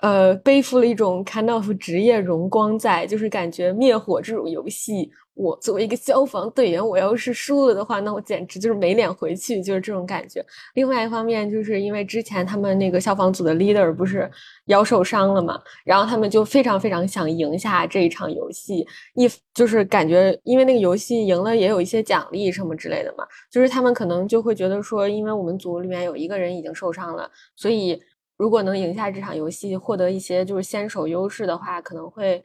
[0.00, 10.44] 呃，背负了一种 kind of 职业荣光在，就是感觉灭火这种游戏，我作为一个消防队员，我要是输了的话，那我简直就是没脸回去，就是这种感觉。
[10.74, 14.28] 另外一方面，就是因为之前他们那个消防组的 leader 不是
[14.64, 28.00] 腰受伤了嘛，然后他们就非常非常想赢下这一场游戏，一就是感觉因为那个游戏赢了也有一些奖励什么之类的嘛，就是他们可能就会觉得说，因为我们组里面有一个人已经受伤了，所以。
[28.38, 32.40] 如果能赢下这场游戏，获得一些就是先手优势的话，可能会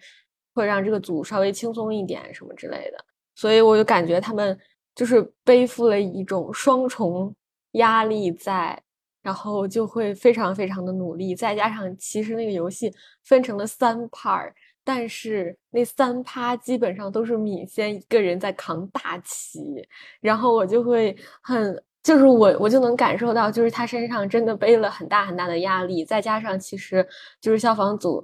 [0.54, 3.06] 会让这个组稍微轻松一点什么之类的。
[3.36, 4.58] 所以我就感觉他们
[4.96, 7.36] 就是背负了一种双重
[7.74, 8.82] 压力在，
[9.22, 11.36] 然后就会非常非常的努力。
[11.36, 19.60] 再加上其实那个游戏分成了三 part，但是那三趴基本上都是米先一个人在扛大旗，
[20.22, 21.84] 然后我就会很。
[22.04, 27.08] 就是我，我就能感受到，就是他身上真的背了很大很大的压力，再加上其实
[27.40, 28.22] 就是消防组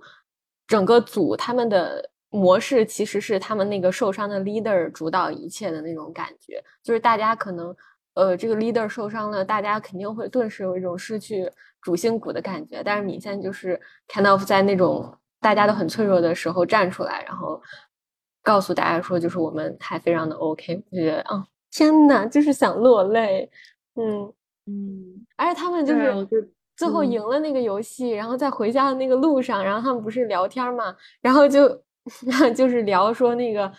[0.67, 7.75] 整个组他们的模式其实是他们那个受伤的 leader 主导一切的那种感觉，就是大家可能
[8.13, 17.61] 呃这个 leader 受伤了，大家肯定会顿时有一种失去主心骨的感觉，但是米线就是 kind of 在那种大家都很脆弱的时候站出来，然后
[18.43, 21.45] 告诉大家说，就是我们还非常的 OK，我觉得啊。
[21.71, 23.49] 天呐，就是想落泪，
[23.95, 24.33] 嗯。
[24.71, 26.27] 嗯，而且他们就是
[26.75, 31.67] 最后赢了那个游戏，然后在回家的那个路上，然后他们不是聊天嘛，然后就
[32.55, 33.71] 就是聊说那个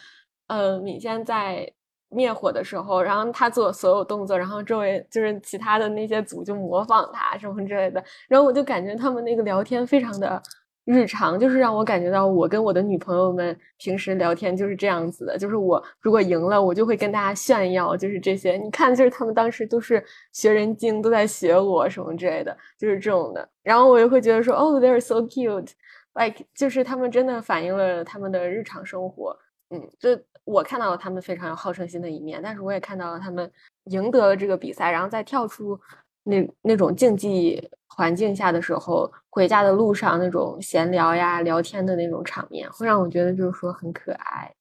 [0.49, 1.71] 呃，米仙在
[2.09, 10.43] 灭火的时候，然后他做所有动作，然后周围就是其他的那些组就模仿他什么之类的，然后我就感觉他们那个聊天非常的。
[10.87, 18.57] 日常就是让我感觉到，我跟我的女朋友们平时聊天就是这样子的，就是我如果赢了，我就会跟大家炫耀，就是这些。
[18.57, 20.03] 你看，就是他们当时都是
[20.33, 23.49] 学人精，都在学我什么之类的，就是这种的。
[23.62, 25.71] 然后我又会觉得说，哦 they are so cute
[26.15, 29.37] cute，like，就是他们真的反映了他们的日常生活。
[29.71, 30.11] 嗯，就
[30.45, 33.51] 我看到了他们非常有好胜心的一面，但是我也看到了他们
[33.85, 35.81] 赢得了这个比赛，然后再跳出
[36.25, 44.53] 那那种竞技环境下的时候，回家的路上那种闲聊呀、聊天的那种场面，会让我觉得就是说很可爱。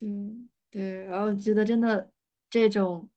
[0.00, 2.10] 嗯，对，然后觉得真的
[2.50, 3.08] 这种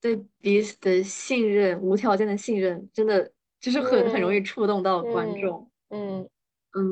[0.00, 3.30] 对彼此的信任、无条件的信任，真的
[3.60, 5.60] 就是很很容易触动到观众。
[5.60, 6.26] 嗯嗯
[6.74, 6.88] 嗯，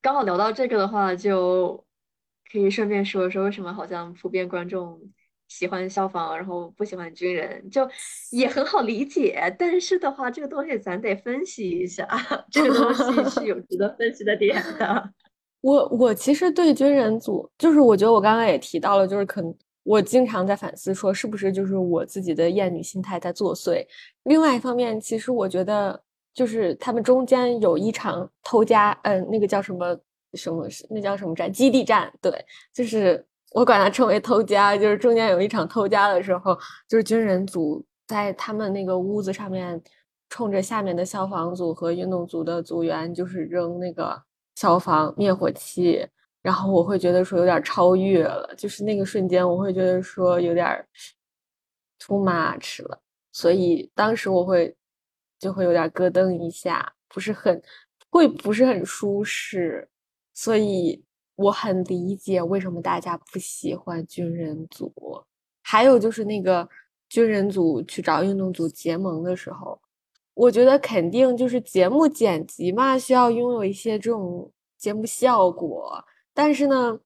[0.00, 1.84] 刚好聊到这个的话，就
[2.50, 4.98] 可以顺便说说为什么好像普遍观众
[5.48, 7.86] 喜欢消防，然后不喜欢军人，就
[8.30, 9.54] 也很好理解。
[9.58, 12.08] 但是的话，这个东西咱得分析一下，
[12.50, 15.12] 这个东西是有值得分析的点的。
[15.60, 23.86] 我我其实对军人组，就是我觉得我刚刚也提到了，就是可能我经常在反思，说是不是就是我自己的厌女心态在作祟。
[24.22, 26.02] 另外一方面，其实我觉得
[26.34, 29.98] 就是他们中间有一场偷家，嗯，那个叫什么
[30.34, 31.52] 什么，那叫什么战？
[31.52, 32.32] 基地战，对，
[32.72, 36.56] 就是我管它称为偷家，就是中间有一场偷家的时候，
[36.88, 39.80] 就是军人组在他们那个屋子上面，
[40.28, 44.22] 冲着下面的消防组和运动组的组员，就是扔那个。
[44.56, 46.06] 消防灭火器，
[46.42, 50.86] 然后我会觉得说有点超越了，就是那个瞬间我会觉得说有点
[51.98, 53.00] too much 了，
[53.32, 54.76] 所以当时我会
[55.40, 57.60] 就会有点咯噔一下，不是很
[58.10, 59.88] 会不是很舒适，
[60.34, 61.02] 所以
[61.34, 64.92] 我很理解为什么大家不喜欢军人组。
[65.62, 66.68] 还有就是那个
[67.08, 69.80] 军人组去找运动组结盟的时候。
[70.34, 76.02] 我觉得肯定就是节目剪辑嘛，需要拥有一些这种节目效果。
[76.32, 76.98] 但是呢，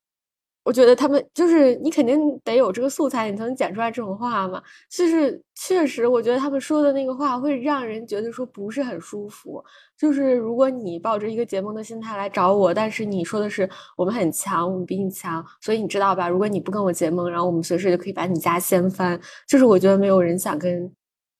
[0.65, 4.63] 我觉得他们就是你肯定得有这个素材，你才能剪出来这种话嘛。
[4.91, 9.63] 就是确实，我觉得他们说的那个话会让人觉得说不是很舒服。
[9.97, 16.29] 就是如果你抱着一个结盟的心态来找我，但是你说的是我们很强，我们比你强，所以你知道吧？
[16.29, 19.21] 如果你不跟我结盟，然后我们随时就可以把你家掀翻。
[19.47, 20.91] 就是我觉得没有人想跟。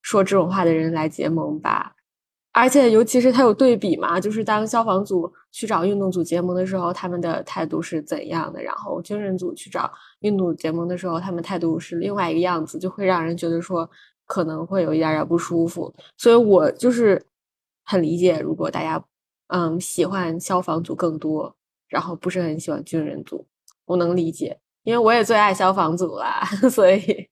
[0.07, 1.94] 说这种话的人来结盟吧，
[2.55, 8.63] 而且尤其是他有对比嘛，就是当消防组去找运动组结盟的时候，他们的态度是怎样的？
[8.63, 13.91] 然后军人组去找运动结盟的时候，他们态度是另外一个样子，就会让人觉得说
[14.25, 15.93] 可能会有一点点不舒服。
[16.17, 17.21] 所以我就是
[17.85, 19.05] 很理解，如果大家
[19.49, 21.55] 嗯喜欢消防组更多，
[21.89, 23.45] 然后不是很喜欢军人组，
[23.85, 27.29] 我能理解，因为我也最爱消防组啦， 所以。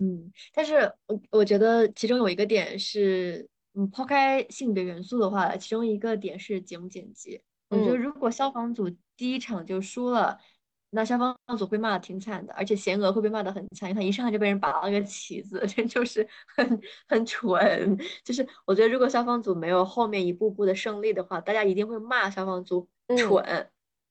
[0.00, 7.42] 嗯，但是我我觉得其中有一个点是，嗯，抛开性别元素的话，其中一个点是节目剪辑。
[7.68, 10.38] 我觉得如果消防组第一场就输了，
[10.90, 16.24] 那消防组会骂的挺惨的，而且贤娥会被骂的很惨，因为她一上来就被人拔了个旗子， 这就是
[16.56, 17.98] 很很蠢。
[18.22, 23.44] 就是我觉得如果消防组没有后面一步步的胜利的话，大家一定会骂消防组蠢，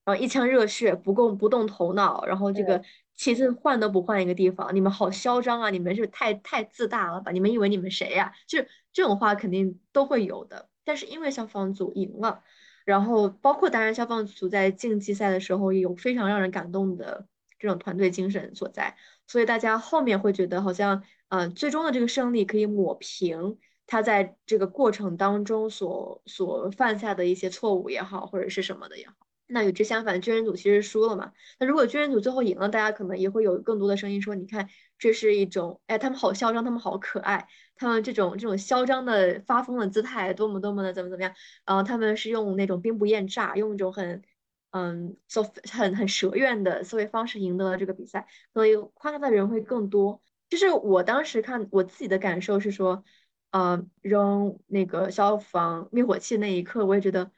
[0.04, 2.84] 然后一腔热血不共不动头脑，然后这个。
[3.16, 5.70] 其次换都不换一个地方，你们好嚣张啊！
[5.70, 7.32] 你们是太太自大了吧？
[7.32, 8.34] 你们以为你们谁呀？
[8.48, 10.70] 就是这种话肯定都会有的。
[10.84, 12.42] 但是因为消防组赢了，
[12.86, 23.58] 然后包括当然消防组在竞技赛的时候也有非常让人感动的这种团队精神所在，所以大家后面会觉得好像，嗯，最终的这个胜利可以抹平
[23.88, 29.14] 他在这个过程当中所所犯下的一些错误也好，或者是什么的也好。
[29.54, 31.32] 那与之相反，军人组其实输了嘛。
[31.60, 41.32] 那如果军人组最后赢了，大家可能也会有更多的声音说：“你看，这是一种，哎，他们好嚣张，他们好可爱，他们这种这种嚣张的发疯的姿态，多么多么的怎么怎么样。”
[41.66, 44.24] 然后他们是用那种兵不厌诈，用一种很
[44.72, 50.20] 嗯，so 很很蛇愿的思维方式赢得了这个比赛，所以夸他的人会更多。
[50.50, 53.04] 就是我当时看我自己的感受是说，
[53.52, 57.32] 呃，扔那个消防灭火器那一刻，我也觉得，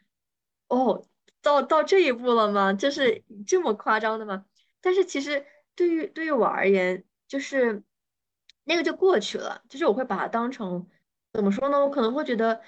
[0.69, 1.05] 哦。
[1.45, 2.73] 到到这一步了吗？
[2.73, 4.45] 就是这么夸张的吗？
[4.81, 7.83] 但是其实对于对于我而言，就是
[8.63, 9.61] 那个就过去了。
[9.69, 10.87] 就是我会把它当成
[11.33, 11.79] 怎么说呢？
[11.81, 12.61] 我可能会觉得，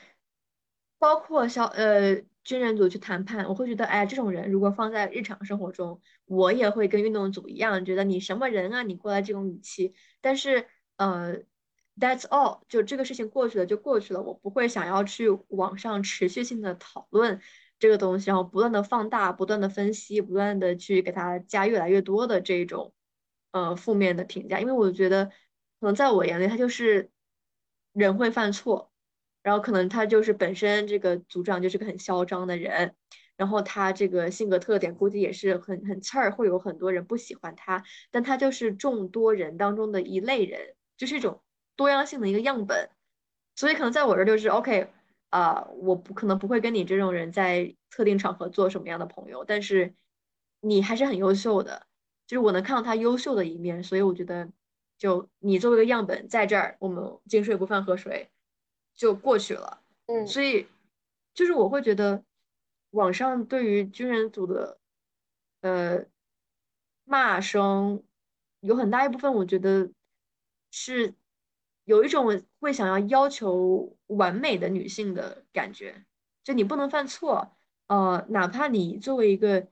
[0.99, 8.83] 包括小呃军人组去谈判，我会觉得，哎，这种人如果放在日常生活中，我也会跟运动组一样，觉得你什么人啊？
[8.83, 9.95] 你过来这种语气。
[10.21, 10.67] 但是
[10.97, 11.37] 呃
[11.99, 17.41] ，That's all，就这个事情过去了就过去了，我不会想要去网上持续性的讨论。
[17.79, 22.93] 这个东西，然后不断的放大，不断的分析，不断的去给它加越来越多的这种，
[23.51, 24.59] 呃，负面的评价。
[24.59, 25.25] 因为我觉得，
[25.79, 27.11] 可能在我眼里，他就是
[27.93, 28.91] 人会犯错，
[29.43, 32.95] 然后可能他就是本身这个组长就是个很嚣张的人，
[33.35, 41.41] 然后他这个性格特点估计也是很很刺儿，会有很多人不喜欢他，但他就是众多人当中的一类人，就是一种
[41.75, 42.89] 多样性的一个样本，
[43.55, 44.91] 所以可能在我这儿就是 OK。
[45.29, 49.93] 啊，我不可能不会跟你这种人在特定场合做什么样的朋友，但是
[50.61, 51.85] 你还是很优秀的，
[52.25, 54.49] 就是我能看到他优秀的一面，所以我觉得
[54.97, 58.29] 就你作为一个样本在这儿，我们井水不犯河水
[58.95, 59.81] 就过去了。
[60.05, 60.67] 嗯，所以
[61.33, 62.23] 就是我会觉得
[62.91, 64.79] 网上对于军人组的
[65.59, 66.05] 呃
[67.03, 68.01] 骂声
[68.61, 69.91] 有很大一部分，我觉得
[70.71, 71.13] 是
[71.83, 76.03] 有一种会想要要求完美的女性的感觉，
[76.43, 79.67] 就你不能犯错，呃，哪怕你作为一个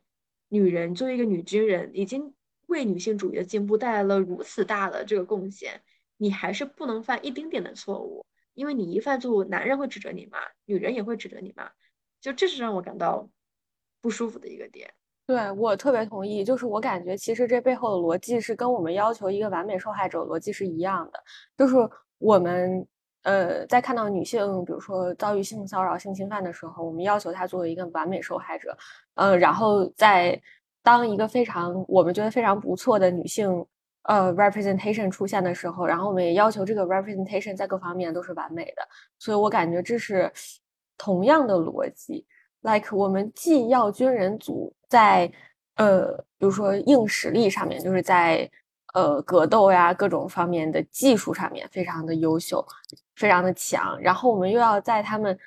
[0.50, 2.34] 女人，作为一个女军人，已经
[2.68, 5.82] 为女性主义的进步带来了如此大的这个贡献，
[6.18, 11.72] 你还是不能犯一丁点的错误，因为你一犯错误，男人会指责你骂，女人也会指责你骂，
[12.22, 13.30] 就这是让我感到
[14.02, 14.94] 不舒服的一个点。
[15.28, 21.24] 对，我特别同意，就是我感觉其实这背后的逻辑是跟我们要求一个完美受害者逻辑是一样的，
[21.58, 21.76] 就是
[22.20, 22.88] 我们
[23.26, 28.78] 呃在看到女性比如说遭遇性骚扰、性侵犯的时候，我们要求她作为一个完美受害者，
[29.16, 30.40] 呃，然后在
[30.82, 33.66] 当一个非常我们觉得非常不错的女性
[34.04, 40.32] 呃 representation 出现的时候，然后我们也要求这个 representation 在各方面都是完美的，所以我感觉这是
[40.98, 42.26] 同样的逻辑。
[42.62, 45.32] like 我们既要军人组在
[45.76, 48.50] 呃，比如说硬实力上面，就是在
[48.96, 52.66] 呃格斗呀各种方面的技术上面非常的优秀，
[53.16, 55.38] 非常的强，然后我们又要在他们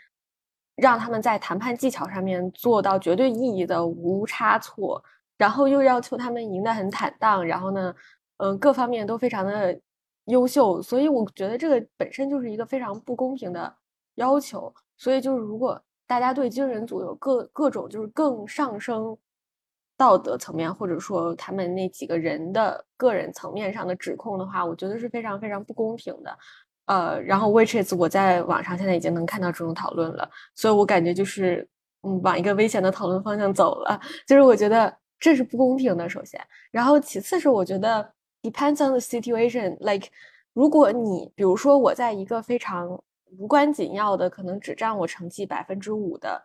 [0.76, 5.03] 让他们在谈判技巧上面做到绝对意义的无差错，
[5.36, 7.92] 然后又要求他们赢得很坦荡，然后呢，
[8.36, 9.80] 嗯，各方面都非常的
[10.26, 13.74] 优秀，所以我觉得这个本身就是一个非常不公平的
[14.14, 15.82] 要求，所以就是如果。
[16.09, 19.14] 大家对军人组有各各种就是更上升
[19.99, 26.38] 道德层面，或者说他们那几个人的个人层面上的指控的话，我觉得是非常非常不公平的。
[26.86, 31.68] 呃，然后 which is 我在网上现在已经能看到这种讨论了，所以我感觉就是
[32.03, 34.01] 嗯往一个危险的讨论方向走了。
[34.26, 36.40] 就是我觉得这是不公平的，首先，
[36.70, 40.09] 然后其次是我觉得 depends on the situation，like
[40.55, 42.99] 如果你比如说我在一个非常。
[43.38, 46.42] 无关紧要的，可能只占我成绩百分之五的，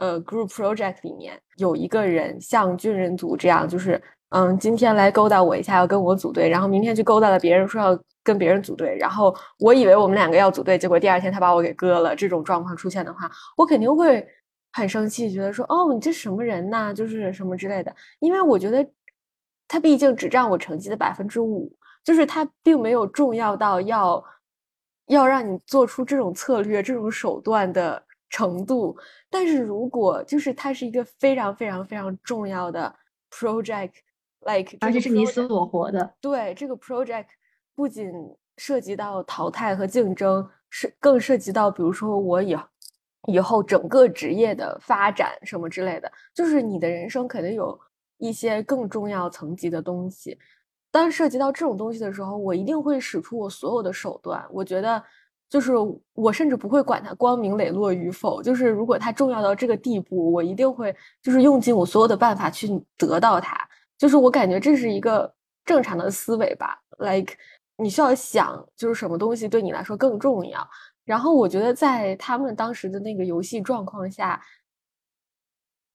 [0.00, 12.16] 呃，group project 里面有一个人像军人组这样，就是，嗯，今天来勾搭我一下，要跟我组队，然后明天去勾搭了别人，说要跟别人组队，然后我以为我们两个要组队，结果第二天他把我给割了。
[12.16, 14.26] 这种状况出现的话，我肯定会
[14.72, 17.94] 很生气，觉得说，哦，你这什么人呐，就是什么之类的。
[18.20, 18.84] 因为我觉得
[19.68, 21.70] 他毕竟只占我成绩的百分之五，
[22.02, 24.24] 就是他并没有重要到要。
[25.06, 28.00] 要让你做出这种策略、这种手段的
[28.30, 28.96] 程度，
[29.28, 32.94] 但是如果就是它是一个非常非常非常重要的
[33.30, 36.14] project，like 而且是你死我活的。
[36.20, 37.26] 对，这个 project
[37.74, 38.10] 不仅
[38.56, 42.56] 涉及到淘汰和竞争，是更涉及到，比如说我以
[43.26, 47.78] 以后整个职业的发展什么之类的，就是你的人生肯定有
[48.18, 50.38] 一些更重要层级的东西。
[50.92, 54.44] 当涉及到这种东西的时候，我一定会使出我所有的手段。
[54.50, 55.02] 我觉得，
[55.50, 55.72] 就是
[56.14, 58.42] 我甚至不会管它光明磊落与否。
[58.42, 63.58] 就是如果它重要到这个地步，我一定会就是用尽我所有的办法去得到它。
[63.98, 65.30] 就是我感觉这是一个
[65.66, 66.80] 正常的思维吧。
[66.98, 67.34] Like
[67.76, 70.66] 你需要想，就是什么东西对你来说更重要。
[71.04, 74.40] 然后我觉得在他们当时的那个游戏状况下，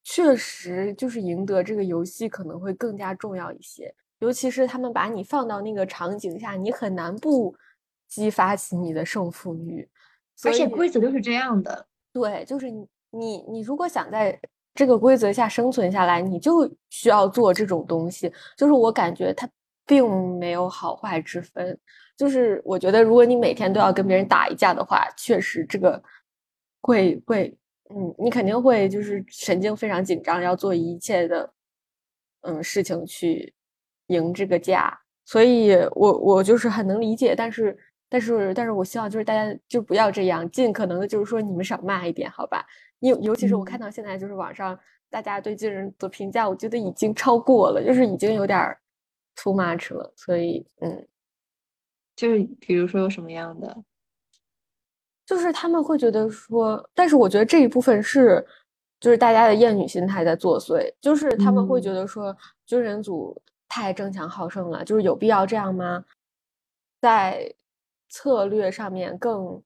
[0.04, 3.92] 确实就是赢得这个游戏可能会更加重要一些。
[4.18, 7.54] 尤其是他们把你放到那个场景下，你很难不
[8.20, 9.88] 激发起你的胜负欲。
[10.44, 11.86] 而且规则就是这样的。
[12.12, 14.38] 对，就是你你你如果想在
[14.74, 18.32] 这个规则下生存下来，你就需要做这种东西。
[18.56, 19.48] 就是我感觉它
[19.86, 20.08] 并
[20.38, 21.78] 没有好坏之分。
[22.16, 26.02] 就是我觉得，如果你每天都要跟别人打一架的话，确实这个
[26.80, 27.56] 会会
[27.90, 31.52] 嗯，你肯定会就是神经非常紧张，要做一切的
[32.42, 33.52] 嗯事情去。
[34.10, 37.76] 赢这个架，所以我我就是很能理解，但是
[38.08, 42.64] 但是但是我希望就是大家就不要这样，尽可能的就是说你们少骂一点，好吧？
[43.00, 44.78] 尤尤其是我看到现在就是网上
[45.10, 48.76] 大家对军人的评价，我觉得已经超过了，就是已经有点
[49.34, 51.08] too much 了，所以嗯，
[52.14, 53.76] 就是比如说有什么样的，
[55.26, 58.44] 就是他们会觉得说，但是我觉得这一部分是
[59.00, 62.36] 就是大家的厌女心态在作祟，就是他们会觉得说
[62.66, 63.40] 军人组。
[63.68, 66.02] 太争强好胜了，就是有必要这样吗？
[67.00, 67.52] 在
[68.16, 69.62] 策略上面更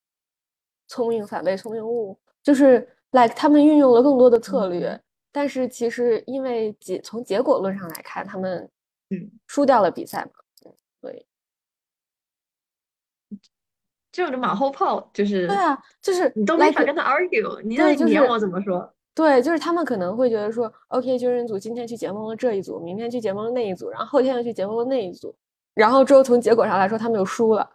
[0.88, 2.78] 聪明反被聪明误，就是
[3.12, 8.68] like 他们运用了更多的策略，但是其实因为结从结果论上来看，他们
[9.10, 10.32] 嗯输掉了比赛嘛，
[10.66, 11.24] 嗯，对，
[14.10, 18.92] 就是马后炮就是对啊，就是你都没法跟他 argue，你让你我怎么说？
[19.14, 25.32] 对，就是他们可能会觉得说，OK，军人组今天去结盟了这一组，明天去结盟了那一组，然后后天又去结盟了那一组，
[25.74, 27.70] 然后之后从结果上来说，他们又输了。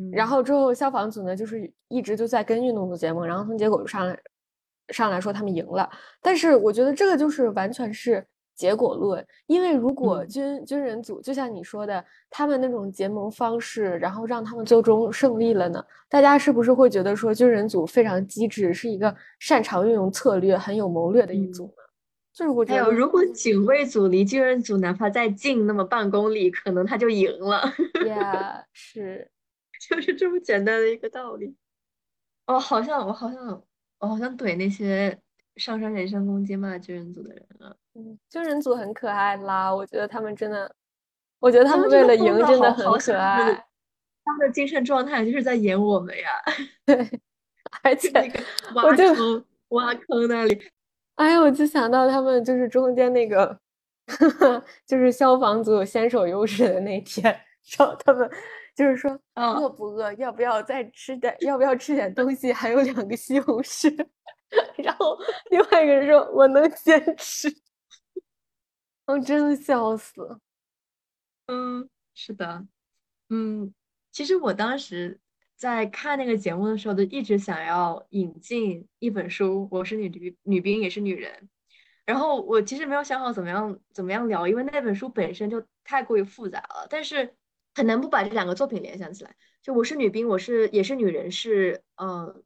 [0.00, 4.18] 嗯然后之后消防组呢，就是一直就在跟运动组结盟，然后从结果上来
[4.88, 5.88] 上来说他们赢了。
[6.22, 21.72] 但是我觉得这个就是完全是结果论，因为如果嗯军、军人组就像你说的，他们那种结盟方式，然后让他们最终胜利了呢，大家是不是会觉得说军人组非常机智，是一个擅长运用策略、很有谋略的一嗯组呢？
[22.32, 27.62] 就是我觉得，还有，如果警卫组离军人组哪怕再近那么半公里，可能他就赢了，
[28.06, 29.28] 呀，是
[29.88, 31.56] 就是这么简单的一个道理。
[32.46, 33.62] 哦，好像我好像
[33.98, 35.18] 我好像怼那些
[35.56, 37.76] 上升人身攻击骂军人组的人了。
[37.94, 40.72] 嗯，军人组很可爱啦，我觉得他们真的，
[41.38, 43.66] 我觉得他们他们真为了赢的疯得好好真的很可爱，
[44.24, 46.28] 他们的精神状态就是在演我们呀，
[46.84, 47.20] 对
[47.82, 48.40] 而 且那个
[48.74, 50.60] 我挖就坑挖坑那里，
[51.16, 53.58] 哎呀，我就想到他们就是中间那个，
[54.86, 57.24] 就是消防组有先手优势的那天，
[57.78, 58.28] 然后他们
[58.80, 62.50] 就是说啊饿不饿，要不要再吃点，要不要吃点东西？
[62.50, 63.94] 还有两个西红柿，
[64.82, 65.18] 然后
[65.50, 67.54] 另外一个人说我能坚持，
[69.04, 70.40] 我真的笑死了。
[71.48, 72.66] 嗯，是的，
[73.28, 73.74] 嗯，
[74.10, 75.20] 其实我当时
[75.56, 81.50] 在看那个节目的时候，就一直想要引进一本书，我是女女女兵也是女人。
[82.06, 87.36] 然后我其实没有想好怎么样怎么样聊，因为那本书本身就太过于复杂了，但是
[87.74, 89.34] 很难不把这两个作品联想起来。
[89.62, 92.42] 就我是女兵，我是也是女人，是呃，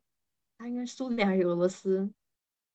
[0.59, 2.11] 她应该是苏联还是俄罗斯？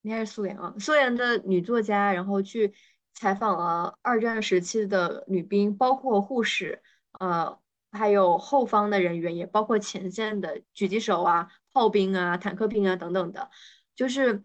[0.01, 2.73] 应该是苏联啊，苏联的女作家，然后去
[3.13, 6.81] 采访了二战时期的女兵，包括护士，
[7.19, 7.59] 呃，
[7.91, 13.49] 还有后方的人员，也包括前线的狙击手啊、炮兵啊、坦克兵啊等等的。
[13.93, 14.41] 就是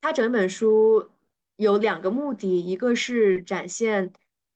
[0.00, 1.10] 它整本书
[1.56, 4.14] 有两个目的，一个是展现，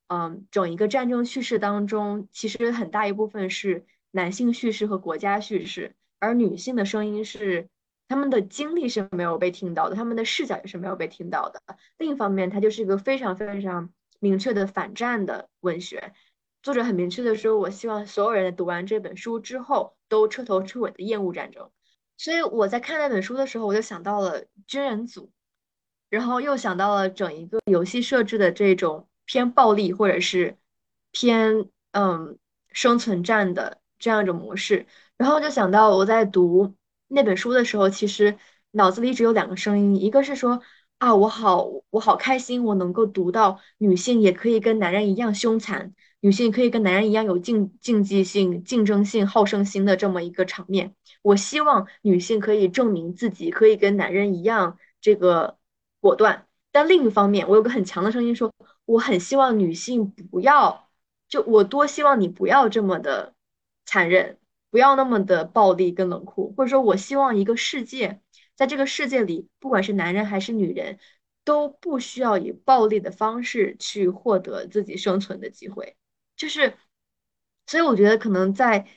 [0.09, 7.69] 嗯，整一个战争叙事当中，其实很大一部分是男性叙事和国家叙事，而女性的声音是。
[8.09, 11.63] 他们的经历是没有被听到的，他们的视角也是没有被听到的。
[11.97, 13.89] 另一方面，它就是一个非常非常
[14.21, 16.13] 明确的反战的文学。
[16.63, 21.71] 作者很明确的说，我希望所有人读完这本书之后都彻头彻尾的厌恶战争。
[22.19, 25.33] 所以我在看那本书的时候，我就想到了军人组，
[26.11, 30.59] 然后又想到了整一个游戏设置的这种偏暴力或者是
[31.11, 32.37] 偏嗯
[32.71, 36.75] 生存战的这样一种模式，然后就想到我在读。
[37.09, 38.37] 那本书的时候，其实
[38.73, 40.61] 脑子里只有两个声音，一个是说
[40.99, 50.95] 啊，我好，我好开心，我能够读到女性也可以跟男人一样凶残，女性可以跟男人一样有竞竞技性、竞争性、好胜心的这么一个场面。
[51.23, 55.57] 我希望女性可以证明自己可以跟男人一样这个
[56.01, 56.47] 果断。
[56.71, 58.51] 但另一方面，我有个很强的声音说，
[58.85, 60.89] 我很希望女性不要，
[61.29, 63.35] 就我多希望你不要这么的
[63.85, 64.39] 残忍。
[64.71, 68.23] 不要那么的暴力跟冷酷，或者说，我希望一个世界，
[68.57, 70.99] 在这个世界里，不管是男人还是女人，
[71.45, 75.95] 都不需要以暴力的方式去获得自己生存的机会。
[76.37, 76.73] 就是，
[77.67, 78.89] 所以我觉得可能在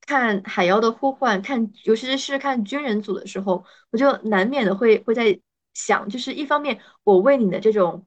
[0.00, 5.38] 看《海妖的呼唤》，看尤其是看军人组的时候，我就难免的会会在
[5.74, 8.06] 想，就是一方面我为你的这种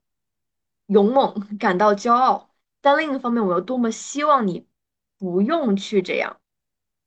[0.92, 4.68] 勇猛感到骄傲，但另一方面，我又多么希望你
[5.18, 6.38] 不用去这样。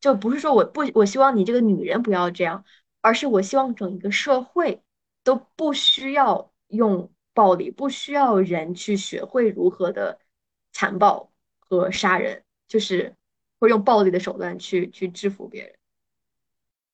[0.00, 2.64] 就不是说我不我希望你这个女人不要这样，
[3.00, 4.82] 而是我希望整一个社会
[5.22, 10.18] 都不需要用暴力，不需要人去学会如何的
[10.72, 13.14] 残暴和杀人，就是
[13.58, 15.74] 会用暴力的手段去去制服别人。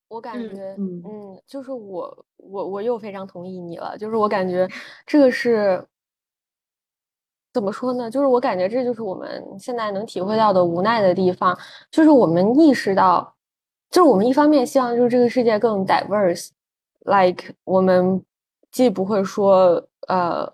[0.09, 4.69] 我感嗯觉，嗯嗯，就是我我我又非常同意你了，就是我感觉
[5.07, 5.85] 这个是
[7.53, 8.11] 怎么说呢？
[8.11, 11.57] 就是我感觉这就是我们现在能体会到的无奈的地方，
[11.91, 13.35] 就是我们意识到，
[13.91, 18.23] 就是我们一方面希望就是这个世界更 diverse，like 我们
[18.71, 20.49] 既不会说呃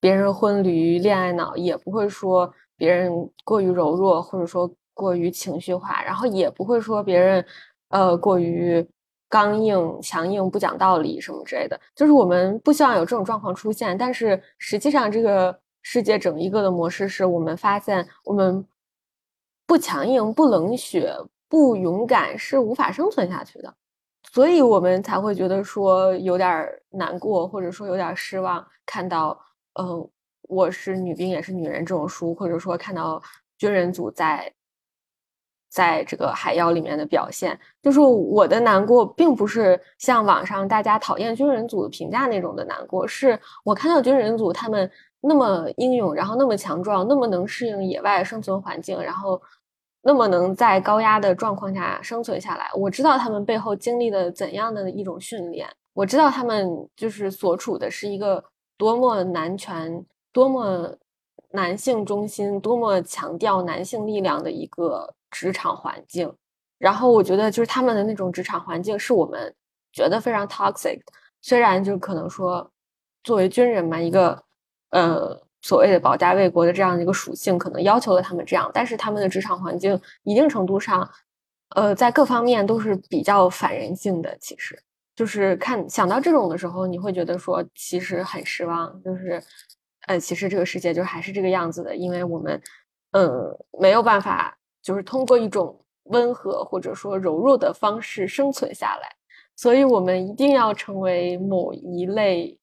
[0.00, 3.12] 别人婚驴恋爱脑，也不会说别人
[3.44, 7.44] 过于柔弱或者说过于情绪化，然后也不会说别人
[7.90, 8.84] 呃过于
[9.28, 11.80] 刚硬、强硬、不讲道理什么之类的。
[11.94, 18.64] 就是我们不希望有这种状况出现，但是实际上这个世界整一个的模式是我们发现我们
[19.66, 21.14] 不强硬、不冷血、
[21.48, 23.74] 不勇敢是无法生存下去的。
[24.30, 29.38] 所以我们才会觉得说有点难过，或者说有点失望，看到
[29.74, 30.10] 呃
[30.42, 33.20] 我是女兵也是女人这种书，或者说看到
[33.58, 34.50] 军人组在
[35.68, 44.90] 在这个海妖里面的表现，就是我的难过，并不是像网上大家讨厌军人组评价那种的难过，是我看到军人组他们
[45.22, 49.40] 那么英勇，然后那么强壮，那么能适应野外生存环境，然后
[50.02, 52.68] 那么能在高压的状况下生存下来。
[52.74, 58.42] 我知道他们背后经历了怎样的一种训练，我知道他们就是所处的是一个
[58.76, 60.92] 多么男权、多么
[61.52, 66.30] 男性中心、多么强调男性力量的一个职场环境。
[66.78, 69.54] 然后我觉得，就是他们的那种职场环境是我们
[69.92, 71.00] 觉得非常 toxic。
[71.40, 72.68] 虽然就可能说，
[73.22, 74.42] 作为军人嘛，一个
[74.92, 75.38] 呃。
[75.64, 81.08] 所谓的保家卫国的这样的一个属性，可能要求了他们这样，但是他们的职场环境一定程度上，
[81.76, 84.36] 呃，在各方面都是比较反人性的。
[84.40, 84.76] 其实，
[85.14, 89.00] 就是看想到这种的时候，你会觉得说，其实很失望。
[89.04, 89.40] 就是，
[90.08, 92.60] 呃，其实这个世界就还是这个样子的，因为我们，
[93.12, 99.08] 嗯，没有办法，就是通过一种温和或者说柔弱的方式生存下来，
[99.54, 102.58] 所以我们一定要成为某一类。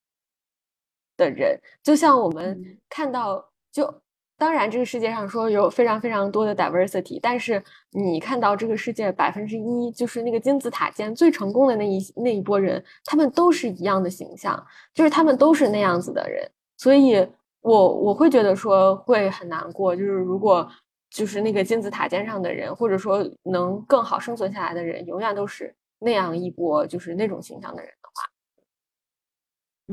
[1.20, 2.66] 的人，就像我们。
[2.92, 4.02] 看到，就
[4.36, 17.16] 当然这个世界上说有非常非常多的 diversity，但是你看到这个世界百分之一，就是那个金字塔尖最成功的那一那一波人，他们都是一样的形象，就是他们都是那样子的人，所以
[17.62, 20.68] 我我会觉得说会很难过，就是如果
[21.12, 28.24] 就是那个金字塔尖上的人，或者说能更好生存下来的人，永远都是那样一波就是那种形象的人的话，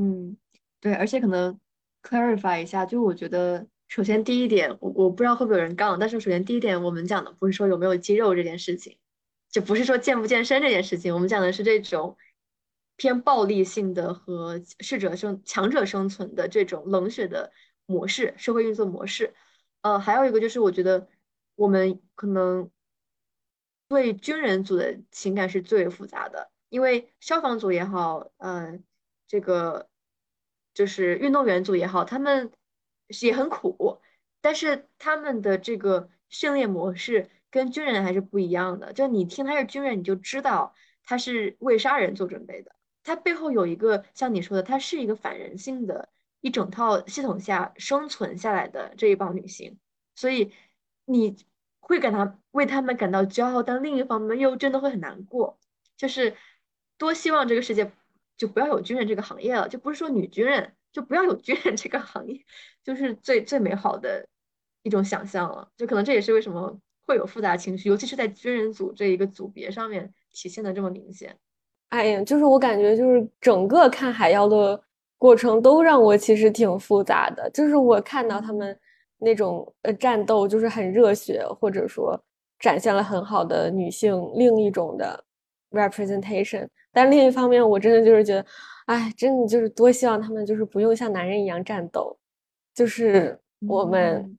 [0.01, 0.35] 嗯。
[0.79, 1.59] 对，而且可能
[2.03, 8.97] clarify 一下，就我觉得，首先第一点，我我不知道会不会有人杠，但是首先第一点，我们讲的不是说有没有肌肉这件事情，
[9.49, 12.15] 就不是说健不健身这件事情，我们讲的是这种
[12.95, 17.51] 偏暴力性的和适者生强者生存的这种冷血的
[17.87, 19.33] 模式，社会运作模式。
[19.81, 21.07] 呃，还有一个就是，我觉得
[21.55, 22.69] 我们可能
[23.87, 28.83] 对军人组的情感是最为复杂的，因为消防组也好，嗯，
[29.27, 29.89] 这个。
[30.77, 32.51] 就是运动员组也好，他们
[33.23, 33.99] 也很苦，
[34.41, 38.93] 但是他们的这个训练模式跟军人还是不一样的。
[38.93, 42.75] 就你听他是军人，你就知道他是为杀人做准备的。
[43.03, 46.09] 他背后有一个像你说的，他是一个反人性的
[46.41, 49.79] 一整套系统下生存下来的这一帮女性，
[50.13, 50.53] 所以
[51.05, 51.37] 你
[51.79, 55.57] 会感到为他们感到骄傲，但另一方面又真的会很难过。
[55.95, 56.37] 就是
[56.99, 57.91] 多希望这个世界。
[58.37, 62.39] 就不要有军人这个行业了，就不是说女军人就不要有军人这个行业，
[62.83, 64.25] 就是最最美好的
[64.83, 65.67] 一种想象了。
[65.75, 71.35] 就可能这也是为什么会有复杂情绪，尤其是在军人组这一个组别上面体现的这么明显。
[71.89, 74.81] 哎呀，就是我感觉就是整个看海妖的
[75.17, 77.49] 过程都让我其实挺复杂的。
[77.51, 78.77] 就是我看到他们
[79.17, 82.21] 那种呃战斗就是很热血，或者说
[82.59, 85.23] 展现了很好的女性另一种的
[85.71, 86.67] representation。
[86.91, 88.45] 但另一方面，我真的就是觉得，
[88.85, 92.17] 哎，真的就是多希望他们就是不用像男人一样战斗，
[92.73, 94.37] 就是我们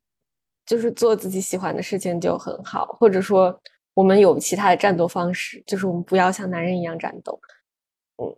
[0.66, 3.60] 就是做自己喜欢的事情就很好，或者说
[3.94, 7.40] 我们有其他的战斗方式，就是我们不要像男人一样战斗。
[8.16, 8.36] 嗯，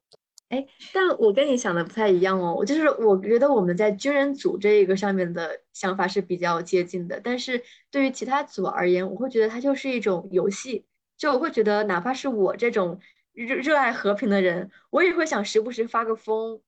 [0.50, 10.84] 哎，但我跟你想的不太一样哦，我就是我觉得我们在军人组这一个上面的想法是比较接近的，但是对于其他组而言，我会觉得它就是一种游戏，
[11.20, 12.98] 就我会觉得哪怕是我这种。
[13.32, 16.60] 热热爱和平的人，我也会想时不时发个疯，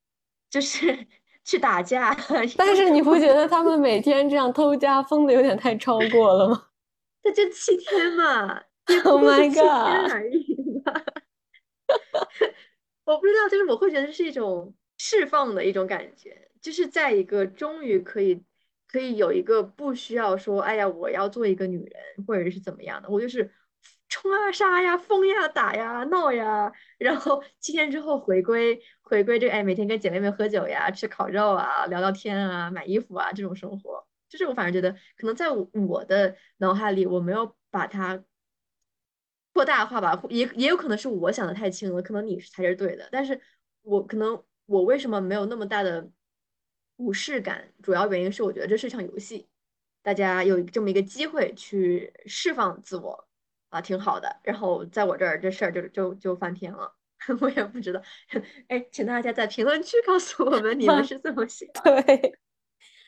[0.48, 1.06] 就是
[1.44, 2.16] 去打架。
[2.56, 6.68] 但是你不觉得他们每天这样偷家疯的有点太超过了吗？
[7.24, 8.62] 那就七天嘛
[9.04, 10.22] ，Oh my god！
[13.04, 18.40] 我不知道，就是我会觉得是一种释放的一种感觉，就是在一个终于可以
[18.86, 23.50] 可以有一个不需要说，哎呀，我要做一个女人，或者是怎么样的，我就是。
[24.12, 38.22] 冲啊杀呀疯呀打呀闹呀，然后七天之后回归回归这哎每天跟姐妹们喝酒呀吃烤肉啊聊聊天啊买衣服啊这种生活，就是我反而觉得可能在我的脑海里我没有把它
[39.54, 43.40] 扩大化吧，也也有可能是我想的太轻了，可能你才是对的，但是
[43.80, 46.10] 我可能我为什么没有那么大的
[46.96, 49.48] 不适感，主要原因是我觉得这是一场游戏，
[50.02, 53.26] 大家有这么一个机会去释放自我。
[53.72, 54.28] 啊，挺好的。
[54.44, 56.94] 然后在我这儿，这事儿就就就翻篇了。
[57.40, 58.02] 我也不知道。
[58.68, 61.66] 哎，请大家在评论区告诉我们你们是怎么想。
[61.82, 62.38] 对，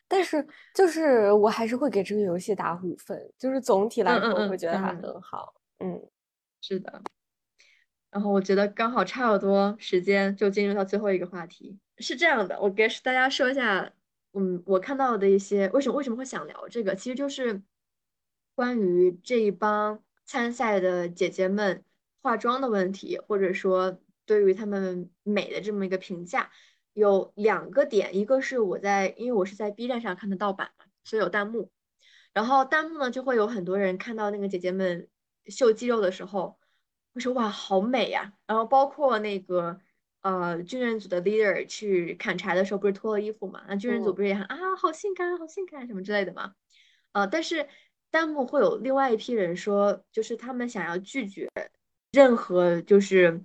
[0.08, 3.30] 但是就是我还是会给这个游戏打五分。
[3.38, 5.52] 就是总体来说，我会觉得它很好。
[5.80, 6.00] 嗯，
[6.62, 7.02] 是的。
[8.10, 11.78] 然后我觉得刚好差不多时间就进入到最后一个话题。
[11.98, 13.92] 是这样的，我给大家说一下，
[14.32, 17.60] 嗯，我看到的一些为什么为什么会想聊这个，其实就是
[18.54, 20.00] 关于这一帮。
[20.27, 21.85] 参赛的姐姐们
[22.22, 26.51] 化妆的问题，或者说对于她们美的这么一个评价，
[26.93, 28.16] 有两个点。
[28.16, 31.70] 一个是我在，因为我是在 B 站上看的盗版嘛，所以有弹幕。
[32.33, 35.09] 然后弹幕呢就会有很多人看到那个姐姐们
[35.47, 36.59] 秀肌肉的时候，
[37.12, 38.33] 会说哇好美呀。
[38.47, 39.79] 然后包括那个
[40.22, 43.62] 呃军人组的 leader 去砍柴的时候，不是脱了衣服嘛？
[43.68, 46.55] 那军人组不是也喊啊好性感好性感什么之类的嘛？
[47.12, 47.68] 呃，但是
[48.14, 51.50] 弹幕会有另外一批人说，就是他们想要拒绝
[52.12, 53.42] 任何就是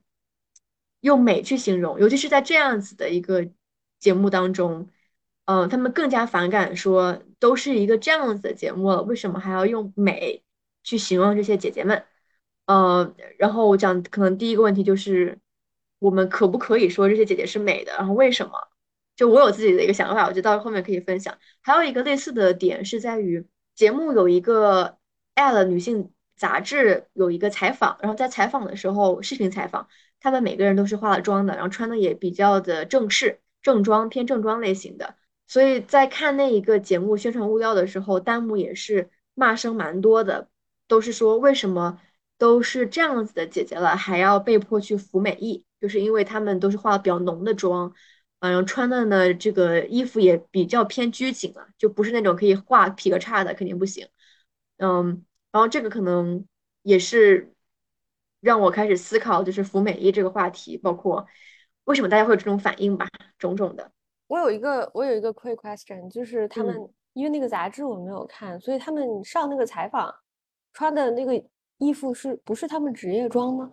[1.02, 3.50] 用美去形容，尤其是在这样子的一个
[4.00, 4.88] 节目当中。
[5.46, 10.44] 嗯，他们更加反感说，都是一个这样子的节目了，为什么还要用美
[10.84, 12.06] 去形容这些姐姐们？
[12.68, 15.40] 嗯，然后我讲，可能第一个问题就是，
[15.98, 17.94] 我们可不可以说这些姐姐是美的？
[17.94, 18.52] 然后为什么？
[19.16, 21.36] 就我有自己的一个想法，我觉得到后面可以分享。
[21.64, 23.44] 还有一个类似的点是在于，
[23.80, 24.98] 节目有一个
[25.36, 29.88] L 女性杂志有一个采访，然后在采访的时候，视频采访，
[30.20, 35.16] 他们每个人都是化了妆的，然后穿的也比较的正式，正装偏正装类型的。
[35.48, 40.50] 所以在看那一个节目宣传物料的时候，弹幕也是骂声蛮多的，
[40.90, 42.02] 都是说为什么
[42.38, 47.94] 都是这样子的姐姐了，还要被迫去服美役，就是因为他们都是化了比较浓的妆，
[48.40, 54.08] 嗯，穿的呢这个衣服也比较偏拘谨了，就不是那种可以画劈个叉的，肯定不行。
[54.78, 56.46] 嗯，然后这个可能
[56.84, 57.54] 也是
[58.40, 61.28] 让我开始思考，就是服美役这个话题，包括
[61.84, 63.92] 为什么大家会有这种反应吧，种种的。
[64.28, 66.76] 我有一个，我有一个 quick question，就是他们
[67.14, 70.16] 因为那个杂志我没有看，所以他们上那个采访
[70.72, 71.44] 穿的那个
[71.80, 73.72] 衣服是不是他们职业装吗？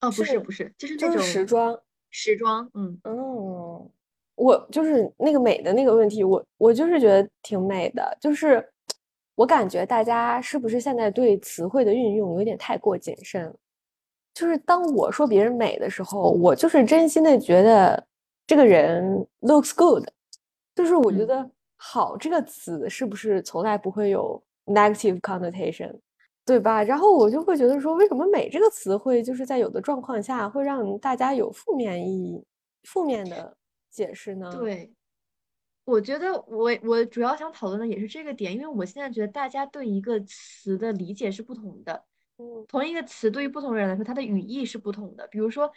[0.00, 1.80] 哦，不是不是，就是那种时装，
[2.14, 3.90] 时装，嗯嗯，
[4.36, 8.64] 我就是那个美的那个问题，我我就是觉得挺美的，就是
[9.34, 13.52] 我感觉大家是不是现在对词汇的运用有点太过谨慎？
[14.32, 18.06] 就是当我说别人美的时候，我就是真心的觉得。
[18.46, 20.04] 这个人 looks good，
[20.74, 21.50] 就是我觉得
[21.80, 25.90] “好”这个词是不是从来不会有 negative connotation，
[26.44, 26.82] 对吧？
[26.82, 32.44] 然后我就会觉得说，为什么“美”这个词汇就是在有的状况下会让大家有负面意义、
[32.82, 33.56] 负面的
[33.90, 34.50] 解释呢？
[34.58, 34.92] 对，
[35.84, 42.04] 我觉得我我主要想讨论的也是这个点，因为我现在觉得大家对一个词的理解是不同的。
[42.38, 45.26] 嗯，同一个词对于不同人来说，它的语义是不同的。
[45.28, 45.72] 比如说。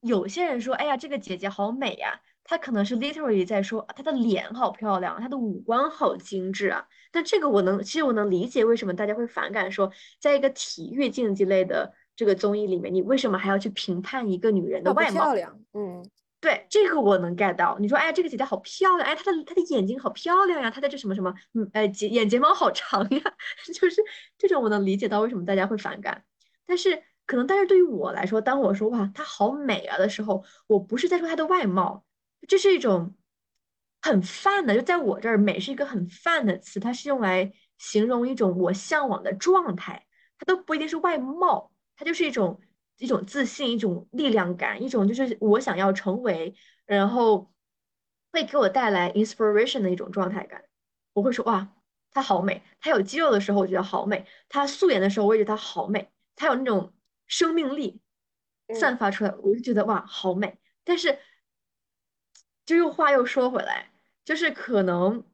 [0.00, 6.86] 有些人说：“哎呀，这个姐姐好美呀！”她可能是 literally 在说她的脸好漂亮，她的五官好精致啊。
[7.12, 15.12] 但这个我能，其实我能理解为什么大家会反感，说在一个体育竞技类的这个综艺里面，你为什么还要去评判一个女人的外貌？
[15.12, 16.02] 漂亮，嗯，
[16.40, 17.76] 对，这个我能 get 到。
[17.78, 23.22] 你说：“哎，这个姐姐好漂亮，哎，她的她的眼睛好漂亮呀，她的这什么什么，嗯，哎，睫眼睫毛好长呀。
[23.74, 24.02] ”就是
[24.38, 26.24] 这种我能理解到为什么大家会反感，
[26.66, 27.02] 但是。
[27.28, 32.02] 可能，但是对于我来说，当我说哇她好美啊的时候，我不是在说她的外貌，
[32.46, 33.16] 这是一种
[34.00, 40.06] 很泛的，就在我这儿，美是一个很泛的词，它是用来形容一种我向往的状态，
[40.38, 42.60] 它都不一定是外貌，它就是一种
[42.98, 46.54] 一种自信，一种力量感，一种就是我想要成为，
[46.86, 47.52] 然后
[48.32, 50.64] 会给我带来 inspiration 的一种状态感。
[51.12, 51.68] 我会说哇
[52.10, 56.92] 她好美，她有肌肉的时候我觉得好美，她素颜的时候我也觉得她好美，她有那种。
[57.30, 58.00] 生命力
[58.74, 60.58] 散发出来，我就觉得哇，好美。
[60.82, 61.18] 但是，
[62.68, 63.90] 就又话又说回来，
[64.26, 65.24] 就是可能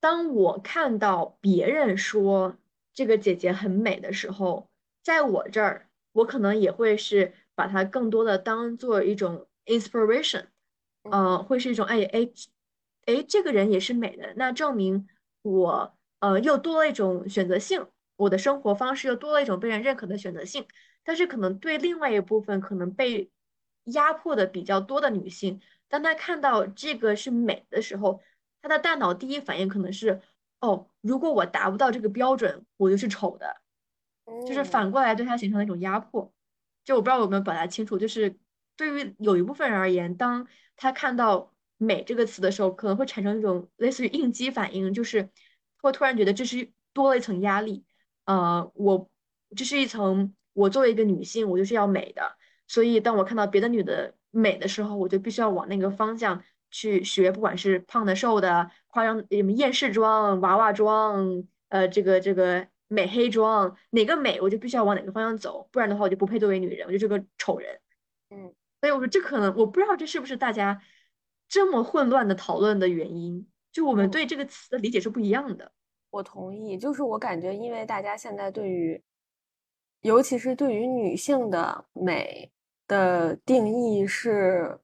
[0.00, 2.58] 当我看到别人说
[2.92, 4.68] 这个姐姐很美的时候，
[5.02, 10.44] 在我这儿，我可能也会是把它更多的当做一种 inspiration，
[11.04, 12.28] 呃，会是一种哎哎
[13.06, 15.08] 哎，这个人也是美的，那证明
[15.40, 17.86] 我呃又多了一种选择性，
[18.16, 20.66] 我的生活方式又多了一种被人认可的选择性。
[21.02, 23.30] 但是可能对另外一部分可能被
[23.84, 25.62] 压迫的比较多的女性，
[25.92, 28.22] 当他看到这个是美的时候，
[28.62, 30.22] 他的大脑第一反应可能是：
[30.58, 33.60] 哦，如果我达不到这个标准，我就是丑的。
[34.46, 36.32] 就是反过来对他形成了一种压迫。
[36.82, 38.38] 就我不知道有没有表达清楚，就是
[38.74, 45.28] 对于有一部分人而言，当他看到“美”这个词的时候，可能会产生一种类似于应激反应，就是
[45.82, 47.84] 会突然觉得这是多了一层压力。
[48.24, 49.10] 呃，我
[49.54, 50.34] 这是一层。
[50.54, 52.36] 我作为一个女性，我就是要美的，
[52.68, 67.78] 所以当我看到别的女的美的时候，我就必须要往那个方向去学，不管是胖的、瘦的、夸张什么厌世妆、娃娃妆，呃，这个这个美黑妆，哪个美我就必须要往哪个方向走，不然的话我就不配作为女人，我就是个丑人。
[68.30, 70.82] 嗯，所以我说这可能我不知道这是不是大家
[71.48, 75.70] 这么混乱的讨论的原因，就我们对这个词的理解是不一样的。
[76.10, 79.02] 我同意，就是我感觉，因为大家现在对于。
[80.02, 82.50] 尤其是对于女性的美
[82.92, 84.78] 的定义是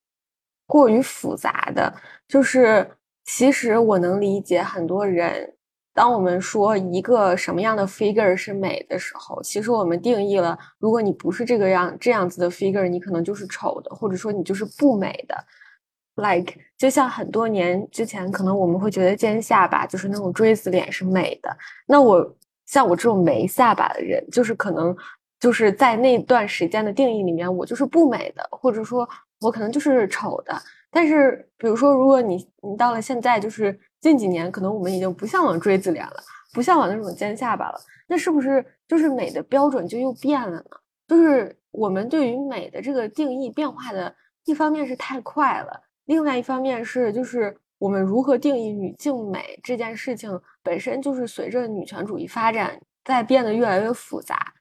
[0.66, 1.92] 过于复杂的，
[2.26, 2.90] 就是
[3.26, 5.54] 其实我能理解很多人
[5.92, 15.36] 当我们说一个什么样的 figure 是美的时候，其实我们定义了，如果你不是这个样这样子的 figure，你可能就是丑的，或者说你就是不美的。
[16.14, 21.56] Like 就像很多年之前，可能我们会觉得尖下巴就是那种锥子脸是美的。
[21.86, 22.36] 那我
[22.66, 24.96] 像我这种没下巴的人，就是可能
[25.41, 29.09] 就是在那段时间的定义里面，我就是不美的，或者说
[29.41, 30.55] 我可能就是丑的。
[30.91, 36.16] 但是比如说，如果你你到了现在，就是近几年，可能我们已经不向往锥子脸了，
[36.55, 40.64] 不向往那种尖下巴了，那是不是就是美的标准就又变了呢？
[41.07, 44.12] 就是我们对于美的这个定义变化的
[44.45, 45.80] 一方面是太快了。
[46.07, 54.53] 另外一方面是，就是我们如何定义女性美这件事情本身就是随着女权主义发展在变得越来越复杂，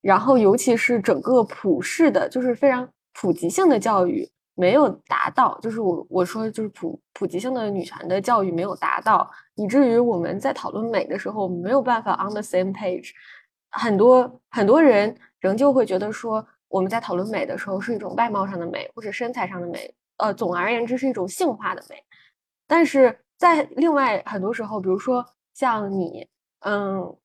[0.00, 13.10] 然后尤其是整个普世的，就是非常普及性的教育没有达到，就是我我说就是普普及性的女权的教育没有达到，以至于我们在讨论美的时候没有办法 on the same page，
[13.70, 19.92] 很多很多人仍旧会觉得说我们在讨论美的时候是一种外貌上的美或者身材上的美。
[20.18, 21.96] 呃，总而言之是一种性化的美，
[22.66, 25.24] 但是在另外很多时候，比如说
[25.54, 26.28] 像你，
[26.58, 27.16] 嗯，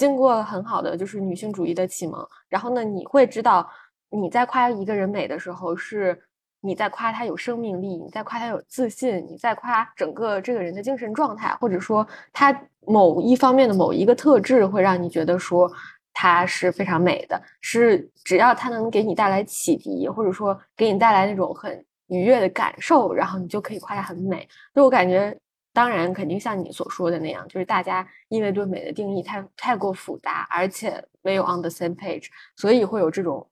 [0.00, 3.68] 经过很好的就是女性主义的启蒙，然后呢，你会知道
[4.08, 6.18] 你在夸一个人美的时候，是
[6.62, 15.70] 你在夸他有生命力，你在夸他有自信，你在夸整个这个人的精神状态，或者说他某一方面的某一个特质会让你觉得说
[16.14, 21.84] 他是非常美的，是只要他能给你带来启迪，或者说给你带来那种很。
[22.12, 24.44] 愉悦的感受，然后你就可以夸它很美。
[24.74, 25.32] 就我感觉，
[25.80, 33.48] 当然肯定像你所说的那样，就是大家因为对美的定义太太过复杂，而且没有 on the same page，所以会有这种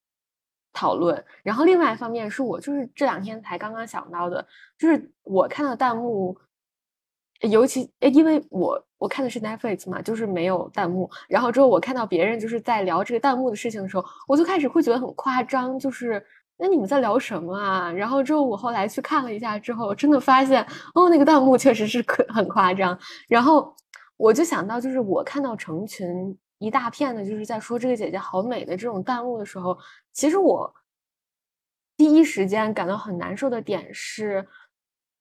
[0.74, 1.24] 讨论。
[1.42, 6.38] 然后另外一方面是我就是这两天才刚刚想到的，就是我看到弹幕，
[7.40, 11.10] 尤其因为我我看的是 Netflix 嘛，就是没有弹幕。
[11.30, 16.22] 然后之后我看到别人就是在聊这个弹幕的事情的时候，我就开始会觉得很夸张，就是。
[16.60, 17.90] 那你们在聊什么啊？
[17.92, 20.60] 然后之后我后来去看了一下，之后真的发现，
[20.92, 22.98] 哦，那个弹幕确实是可很夸张。
[23.28, 23.72] 然后
[24.16, 29.78] 我就想到，就是我看到成群一大片的，就是在说这个姐姐好美的这种弹幕的时候，
[30.12, 30.74] 其实我
[31.96, 34.44] 第一时间感到很难受的点是，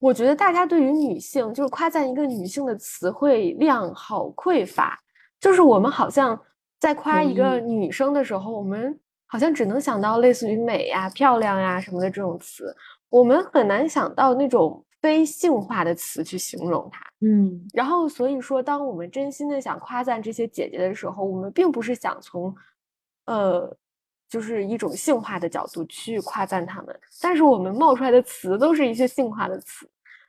[0.00, 4.98] 我觉得大家对于女性，就是夸赞一个女性的词汇量好匮乏，
[5.38, 6.36] 就是我们好像
[6.80, 8.98] 在夸一个女生的时候，我们。
[9.30, 12.74] 好像只能想到类似于美呀、漂亮呀什么的这种词，
[13.10, 17.00] 我们很难想到那种非性化的词去形容它。
[17.20, 22.54] 嗯，然后所以说，当我们真心的想夸赞这些姐姐的时候，我们并不是想从，
[23.26, 23.76] 呃，
[24.30, 29.86] 就是一种性化的角度去夸赞她们，但是我们冒出来的词都是一些性化的词，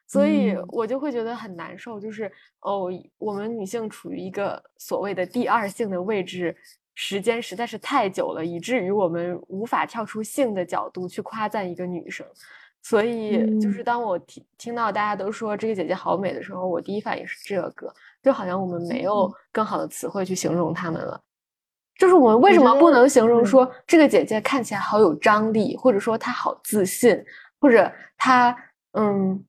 [0.07, 2.29] 所以我就会觉得很难受，就是
[2.61, 6.53] 哦，我们女性处于一个所谓的第二性的位置。
[7.01, 12.27] 时间实在是太久了，以至于我们无法跳出性的角度去夸赞一个女生。
[12.81, 17.89] 所以，就是当我听听到大家都说这个姐姐好美的时候，我第一反应是这个，
[18.21, 21.17] 就好像我们没有更好的词汇去形容她们了。
[21.97, 27.17] 就是我们为什么不能形容说这个姐姐看起来好有张力，或者说她好自信，
[27.61, 28.53] 或者她
[28.91, 29.41] 嗯，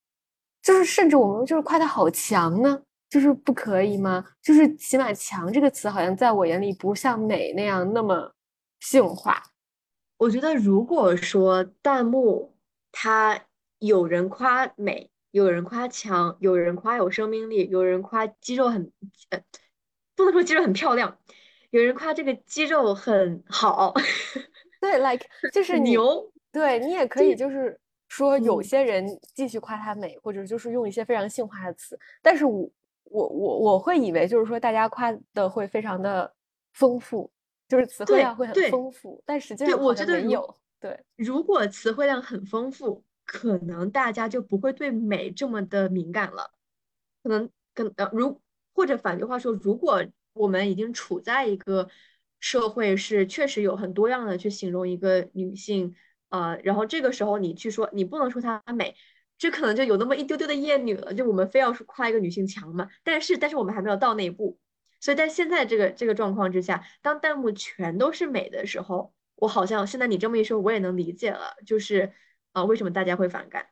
[0.63, 2.81] 就是甚至我们就是夸她好强呢？
[3.11, 4.25] 就是不可以吗？
[4.41, 8.33] 就是起码“强”这个词好像在我眼里不像“美”那样那么
[8.79, 9.43] 性化。
[10.17, 12.55] 我觉得，如果说弹幕
[12.93, 13.41] 它
[13.81, 18.93] 有人夸美，有人夸强，有人夸有生命力，有人夸肌肉很
[19.31, 19.43] 呃，
[20.15, 21.19] 不能说肌肉很漂亮，
[21.71, 23.93] 有人夸这个肌肉很好。
[24.81, 26.33] 对，like 就是牛。
[26.53, 27.77] 对你也可以就是
[28.09, 29.05] 说，有些人
[29.35, 32.71] 继续夸她美，或者就是用一些非常性化的词，但是我。
[33.11, 36.33] 我我我会以为就是说大家夸的会非常的
[36.73, 37.31] 丰富，
[37.69, 40.57] 就是词汇量会很丰富，但实际上我觉得没有。
[40.79, 46.51] 对，如果词汇量很丰富，可能大家就不会对美这么的敏感了。
[47.23, 48.41] 可能跟呃，如
[48.73, 50.03] 或者反句话说，如果
[50.33, 51.91] 我们已经处在一个
[52.39, 55.95] 社会是确实有很多样的去形容一个女性，
[56.31, 58.95] 呃，然后这个时候你去说，你不能说她美。
[59.41, 62.87] 这可能就有那么一丢丢的厌女了，就我们非要夸一个女性强嘛？
[63.03, 64.59] 但是，但是我们还没有到那一步，
[65.01, 72.13] 所以在现在这个这个状况之下，当弹幕全都是美的时候，我好像现在你这么一说，我也能理解了，就是
[72.53, 73.69] 啊，为什么大家会反感？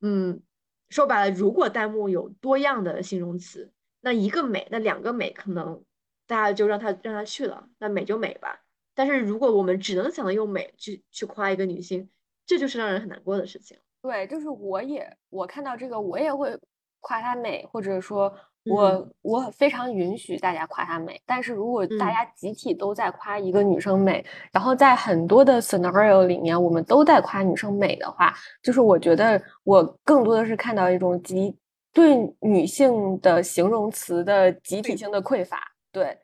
[0.00, 0.42] 嗯，
[0.88, 5.84] 说白了，如果弹幕有多样的形容词，那一个美，那两个美，可能
[6.26, 8.64] 大家就让他让他去了，那美就美吧。
[8.96, 12.10] 但是如果我们只能想到用美去去夸一个女性，
[12.46, 13.78] 这就是让人很难过的事情。
[14.04, 16.54] 对，就是我也我看到这个，我也会
[17.00, 18.30] 夸她美，或者说
[18.66, 31.56] 我我非常允许大家夸她美，但是如果大家集体都在夸一个女生美，然后在很多的 scenario 里面我们都在夸女生美的话，就是我觉得我更多的是看到一种集
[31.90, 35.58] 对女性的形容词的集体性的匮乏。
[35.90, 36.14] 对，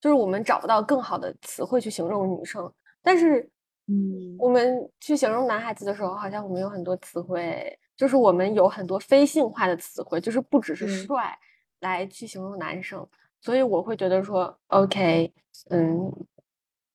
[0.00, 3.46] 就是我们找不到更好的词汇去形容女生，但是，
[3.86, 7.78] 嗯，我们去形容男孩子的时候，好像我们有很多词汇。
[7.96, 11.38] 就是我们有很多非性化的词汇，就是不只是帅
[11.80, 13.06] 来去形容男生，
[13.42, 15.30] 所以我会觉得说，OK，
[15.68, 16.10] 嗯，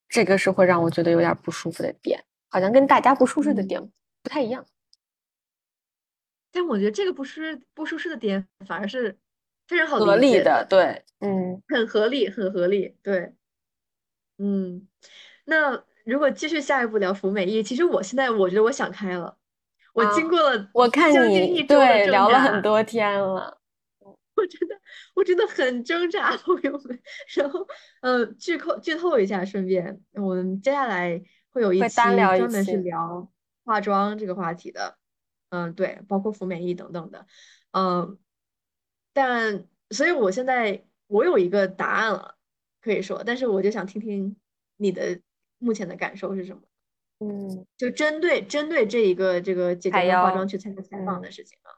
[0.10, 3.80] 这个是会让我觉得有点不舒服的点，好像跟大家不舒适的点
[4.24, 4.66] 不太一样。
[6.52, 9.16] 但我觉得这个不是不舒适的点反而是
[9.68, 13.32] 非常好合理的，对，嗯，很合理，很合理，对，
[14.40, 14.88] 嗯，
[15.46, 19.38] 那如果继续下一步聊服美役，其实我现在我觉得我想开了。
[19.94, 23.58] 我经过了，我看你对聊了很多天了，
[24.02, 24.76] 我真的
[25.14, 27.00] 我真的很挣扎，朋友们。
[27.34, 27.66] 然后，
[28.02, 33.32] 嗯，剧透剧透一下，顺便我们接下来会有一期专门是聊
[33.64, 34.98] 化妆这个话题的，
[35.50, 37.26] 嗯，对，包括服美役等等的，
[37.72, 38.20] 嗯，
[39.14, 42.36] 但所以我现在我有一个答案了，
[42.82, 44.36] 可以说，但是我就想听听
[44.76, 45.22] 你的
[45.60, 46.62] 目前的感受是什么。
[47.20, 51.72] 嗯，就针对针对这一个这个姐姐化妆去参加采访的事情啊，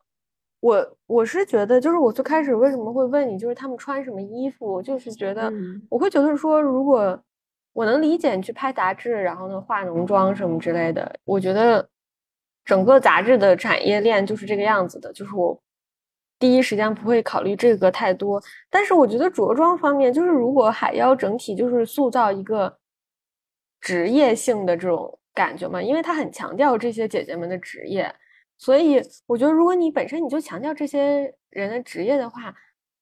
[0.61, 5.53] 我我是觉得，就是我最开始为什么会问你，就是他们穿什么衣服，就是觉得
[5.89, 7.21] 我会觉得说，如果
[7.73, 11.87] 我能理解你去拍杂志，然后呢化浓妆什么之类的，我觉得
[12.65, 15.61] 整个杂志的产业链就是这个样子的，就是我
[16.39, 18.41] 第一时间不会考虑这个太多。
[18.71, 22.75] 但是我觉得着装方面，就是如果海妖整体就是塑造一个
[23.87, 25.17] 职业性的这种。
[25.37, 28.11] 感觉嘛，因为他很强调这些姐姐们的职业，
[28.57, 32.51] 所以我觉得如果你本身你就强调这些人的职业的话，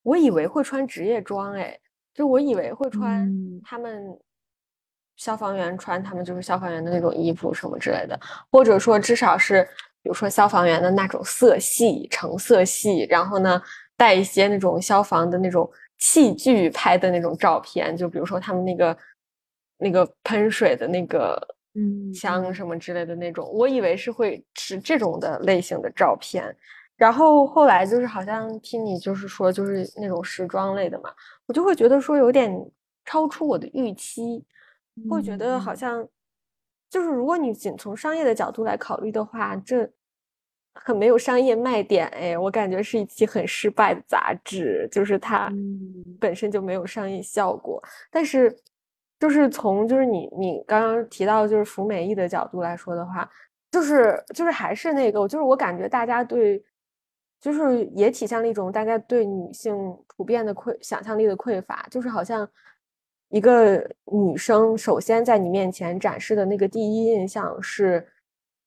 [0.03, 1.79] 我以为会穿职业装，哎，
[2.13, 3.33] 就我以为会穿
[3.63, 4.19] 他们
[5.15, 8.19] 消防员穿他们就是消防员的那种衣服什么之类的，
[8.51, 9.63] 或者说至少是
[10.03, 13.61] 比如说消防员的那种色系橙色系，然后呢
[13.95, 18.97] 带一些那种消防的那种器具拍的那种照片，就比如说他们那个
[19.78, 21.41] 那个喷水的那个。
[21.78, 26.55] 嗯，枪什么之类的那种，我以为是会是这种的类型的照片，
[26.95, 31.13] 然后后来就是好像听你就是说就是那种时装类的嘛，
[31.45, 32.49] 我就会觉得说有点
[33.03, 34.41] 超出我的预期，
[35.09, 36.07] 会觉得好像
[36.89, 39.86] 就是如果你仅从商业的角度来考虑的话，这
[40.76, 45.51] 很没有商业卖点哎，我感觉是一期很失败的杂志，就是它
[46.21, 48.57] 本身就没有商业效果，但是。
[49.26, 53.28] 就是从就是你你刚刚提到就是服美役的角度来说的话，
[53.71, 56.63] 就是就是还是那个，就是我感觉大家对，
[57.41, 59.76] 就是也体现了一种大家对女性
[60.15, 62.47] 普遍的匮想象力的匮乏，就是好像
[63.30, 68.07] 一个女生首先在你面前展示的那个第一印象是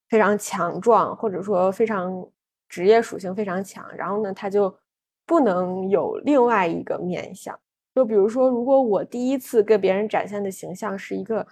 [0.09, 2.29] 非常强壮，或者说非常
[2.69, 4.77] 职业属性非常强，然后呢，她就
[5.25, 7.57] 不能有另外一个面相。
[7.99, 11.45] 就比如说，如果我第一次跟别人展现的形象是一个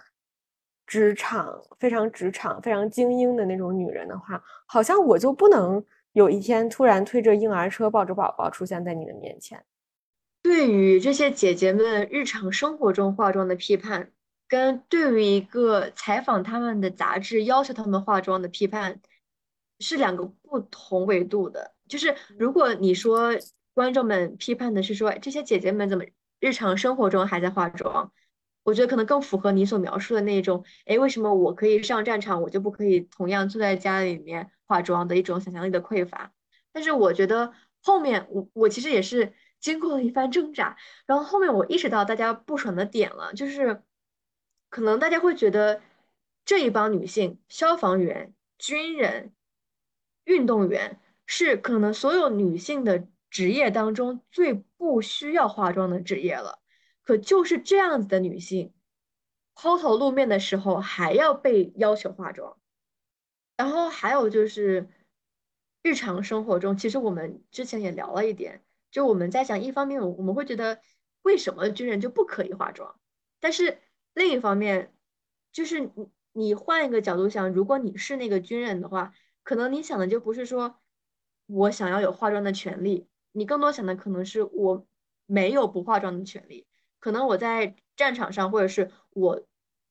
[0.85, 9.61] 职场非常职场非常精英的那种女人的话，好像我就不能有一天突然推着婴儿车抱着宝宝出现在你的面前。
[10.41, 14.13] 对于这些姐姐们日常生活中化妆的批判，
[14.47, 19.01] 跟对于一个采访他们的杂志要求他们化妆的批判，
[19.81, 21.73] 是两个不同维度的。
[21.89, 23.33] 就是如果你说
[23.73, 26.05] 观众们批判的是说这些姐姐们怎么？
[26.39, 28.11] 日常生活中还在化妆，
[28.63, 30.63] 我觉得可能更符合你所描述的那种。
[30.85, 36.31] 哎，为什么我可以上战场，我就不可以同样坐在家里面化妆的一种想象力的匮乏？
[36.71, 40.77] 但是我觉得后面我我其实也是经过了一番挣扎，
[41.07, 43.81] 然后后面我意识到大家不爽的点了，就是
[44.69, 45.81] 可能大家会觉得
[46.45, 49.33] 这一帮女性，消防员、军人、
[50.25, 53.07] 运动员是可能所有女性的。
[53.29, 56.59] 职业当中最不需要化妆的职业了，
[57.03, 58.73] 可就是这样子的女性，
[59.53, 62.57] 抛头露面的时候还要被要求化妆。
[63.55, 64.87] 然后还有就是
[65.81, 70.79] 日常生活中，其实我们之前也聊了一点，就我们在想，一方面我们会觉得
[71.23, 72.99] 为什么军人就不可以化妆，
[73.39, 73.79] 但是
[74.13, 74.93] 另一方面，
[75.51, 75.91] 就是你
[76.33, 79.13] 你换一个角度想，如果你是那个军人的话，
[79.43, 80.79] 可能你想的就不是说
[81.47, 83.07] 我想要有化妆的权利。
[83.37, 84.83] 你更多想的可能是我
[85.27, 86.65] 没有不化妆的权利，
[86.99, 89.43] 可能我在战场上，或者是我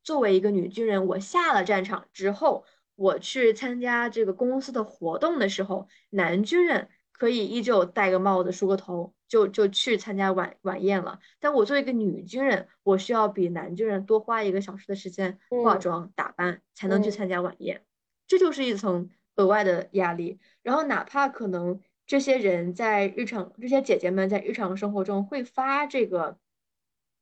[0.02, 2.64] 作为一个女军人，我下了战场之后，
[2.96, 11.20] 我去参加这个公司的活动的时候，男军人可以依旧戴个帽子、梳个头，就就去参加晚晚宴了。
[11.38, 17.84] 但我作为一个女军人，我需要比男军人多花一个小时的时间化妆打扮，才能去参加晚宴。
[18.26, 20.40] 这就是一层额外的压力。
[20.62, 26.38] 然后哪怕可能这些人在日常，这些姐姐们在日常生活中会发这个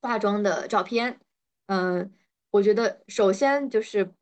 [0.01, 1.21] 化妆的照片，
[1.67, 2.13] 嗯，
[2.51, 4.13] 我觉得首先就是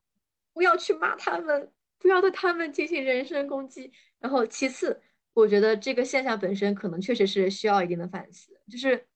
[0.53, 3.93] 不要去骂他们，不要对他们进行人身攻击。
[4.19, 5.03] 然后其次。
[5.35, 9.07] 我觉得这个现象本身可能确实是需要一定的反思，就是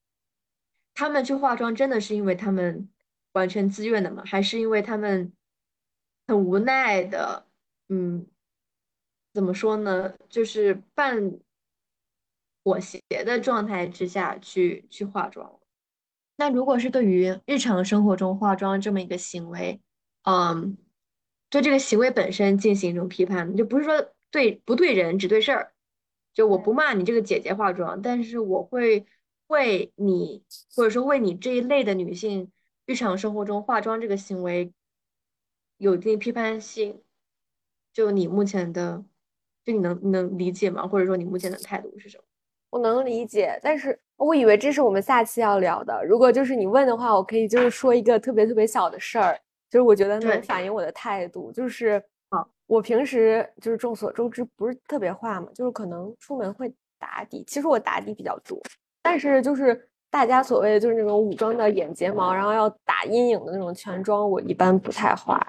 [0.94, 2.88] 他们去化妆真的是因为他们
[3.32, 4.22] 完全自愿的吗？
[4.24, 5.30] 还是因为他们
[6.26, 7.46] 很无奈的，
[7.90, 8.26] 嗯，
[9.36, 10.14] 怎么说呢？
[10.30, 11.38] 就是半
[12.64, 15.60] 妥协的状态之下去去化妆。
[16.36, 19.82] 那如果是对于日常生活中化妆这么一个行为，
[20.22, 20.78] 嗯，
[21.50, 25.74] 对这个行为本身进行一种批判，就不是说对不对人，只对事儿。
[26.32, 29.04] 就我不骂你这个姐姐化妆，但是我会
[29.48, 30.42] 为你，
[30.74, 32.50] 或者说为你这一类的女性
[32.86, 34.72] 日常生活中化妆这个行为
[35.76, 37.02] 有一定批判性。
[37.92, 39.06] 就你目前的，
[39.66, 40.86] 就你能能理解吗？
[40.86, 42.22] 或者说你目前的态度是什么？
[42.70, 46.04] 我能理解，但是我以为这是我们下期要聊的。
[46.04, 49.38] 如果就是你问的话，我可以就是说一个特别特别小的事儿，
[49.68, 52.46] 就是我觉得能反映我的态度，就是啊。
[52.66, 57.44] 我平时就是众所周知不是特别化嘛，就是可能出门会打底。
[57.46, 58.60] 其实我打底比较多，
[59.02, 65.40] 但是就是大家所谓的就是那种武装的眼睫毛，然后要打阴影的那种全妆，我一般不太化。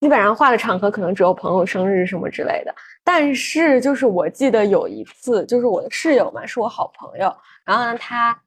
[0.00, 2.74] 基本上化的场合可能只有朋友生日什么之类的。
[3.04, 7.34] 但是就是我记得有一次，就是我的室友嘛，是我好朋友，
[7.64, 8.38] 然后呢他，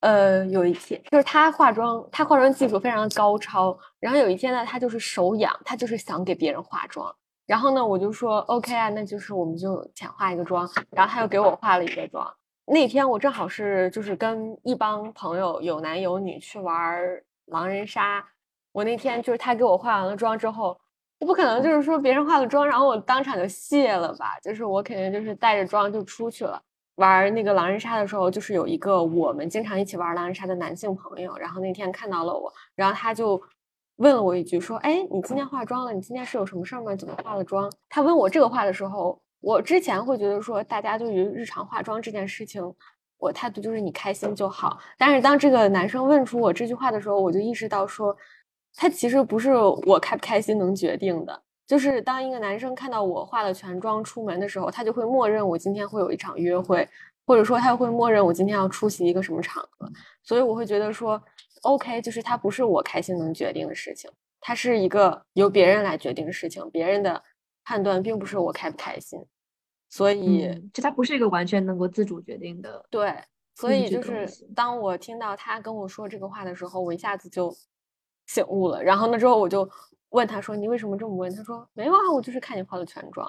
[0.00, 7.12] 呃，有一天就是他化妆，他化妆技术非常高超，然后有一天呢，他就是手痒，他就是想给别人化妆。
[7.46, 10.66] 然后呢，我就说 OK 啊，那就是我们就浅化一个妆。
[10.90, 12.26] 然后他又给我化了一个妆。
[12.66, 16.98] 那天我正好是就是跟一帮朋友有男有女去玩
[17.46, 18.24] 狼人杀。
[18.72, 20.80] 我那天就是他给我化完了妆之后，
[21.24, 24.38] 我不可能就是说别人化了妆，然后我当场就卸了吧。
[24.42, 26.60] 就是我肯定就是带着妆就出去了。
[26.96, 33.42] 玩那个狼人杀的时候，就是有一个我们经常一起玩狼人杀的男性朋友，然后那天看到了我，然后他就。
[33.98, 35.92] 问了我一句，说：“哎，你今天化妆了？
[35.92, 36.96] 你今天是有什么事儿吗？
[36.96, 42.60] 怎么化了妆？”他问我这个话的时候，我之前会觉得说，大家对于日常化妆这件事情，
[43.18, 44.80] 我态度就是你开心就好。
[44.98, 48.16] 但是当这个男生问出我这句话的时候，我就意识到说，
[48.74, 51.42] 他其实不是我开不开心能决定的。
[51.66, 56.88] 就是当一个男生看到我化了全妆出门的时候，他就会默认我今天会有一场约会，
[57.26, 59.90] 或者说他会默认我今天要出席一个什么场合。
[60.22, 61.22] 所以我会觉得说。
[61.62, 67.22] OK，就是他不是我开心能决定的事情，他是一个由别人来决定的事情，别人的
[67.64, 69.18] 判断并不是我开不开心，
[69.88, 72.84] 所以就他不是一个完全能够自主决定的。
[72.90, 73.14] 对，
[73.54, 77.50] 所以就是当我听到他跟我说这个话的时候，我一下子就
[78.26, 78.82] 醒悟了。
[78.82, 79.68] 然后那之后我就
[80.10, 83.28] 问他说：“你为什么这么问？”他说：“没有啊，我就是看你化的全妆。”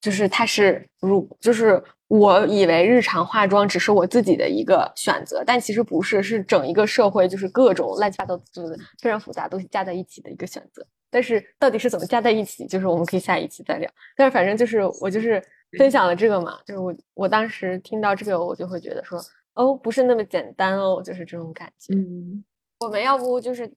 [0.00, 10.86] 就是他是如，就是我以为日常化妆只是我自己的一个选择，但其实不是，是整一个社会就是各种乱七八糟，就是非常复杂东西加在一起的一个选择。
[11.10, 13.90] 但是到底是怎么加在一起，就是我们可以下一期再聊。
[14.16, 15.42] 但是反正就是我就是
[15.76, 19.20] 分享了这个嘛，就是我我当时听到这个，我就会觉得说，
[19.54, 21.92] 哦，不是那么简单哦，就是这种感觉。
[21.94, 22.44] 嗯，
[22.78, 23.68] 我们要不就是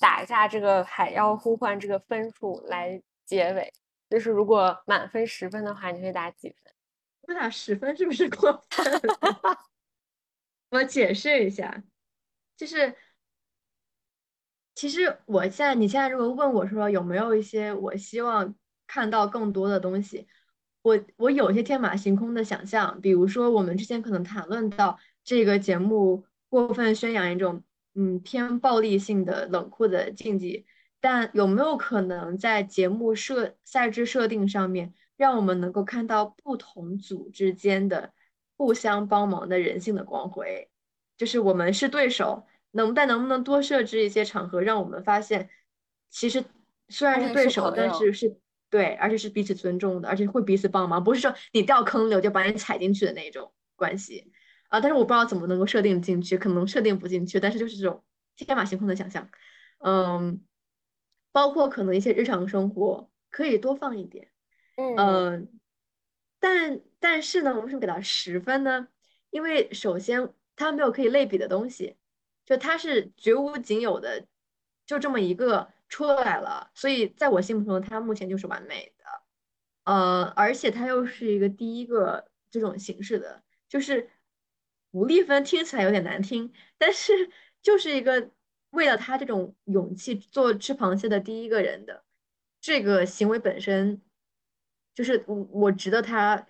[0.00, 3.72] 打一下这个海妖呼唤这个分数来结尾。
[4.08, 6.72] 就是如果满分十分的话，你会打几分？
[7.28, 9.00] 我打十分是不是过分？
[10.70, 11.84] 我解释一下，
[12.56, 12.96] 就是
[14.74, 18.54] 其实我现在，你现在如果问我说有没有一些我希望
[18.86, 20.26] 看到更多的东西，
[20.82, 27.62] 我我有些天马行空的想象，比如说我们之前可能谈论到这个节目过分宣扬一种
[28.00, 30.64] 嗯偏暴力性的冷酷的竞技。
[31.02, 38.12] 但有没有可能在节目设赛制设定上面，让我们能够看到不同组之间的
[38.56, 40.68] 互相帮忙的人性的光辉？
[41.16, 45.48] 就是我们是对手，能但能不能多设置一些场合，让我们发现，
[46.10, 46.44] 其实
[46.88, 48.36] 虽然是对手，但是是
[48.68, 54.30] 对，而且是彼此尊重的，而且会彼此帮忙，不是说你掉坑里我就把你踩进去的那种关系
[54.70, 54.80] 啊。
[54.80, 58.02] 但是我不知道怎么能够设定进去，可能设定不进去，但是就是这种
[58.34, 59.30] 天马行空的想象，
[59.80, 60.42] 嗯。
[61.32, 64.32] 包括可能一些日常生活可以多放一点，
[64.96, 65.48] 嗯，
[66.40, 68.88] 但但是呢，我为什么给它十分呢？
[69.30, 71.96] 因为首先它没有可以类比的东西，
[72.44, 74.26] 就它是绝无仅有的，
[74.84, 79.04] 就这么一个出来了，所以在我心目中，它目前就是完美的，
[79.84, 84.10] 呃，而且它又是一个第一个这种形式的，就是
[84.92, 87.30] 吴丽芬听起来有点难听，但是
[87.62, 88.30] 就是一个
[88.70, 92.04] 为了他这种勇气做吃螃蟹的第一个人的
[92.60, 94.00] 这个行为本身，
[94.94, 96.46] 就是我我值得他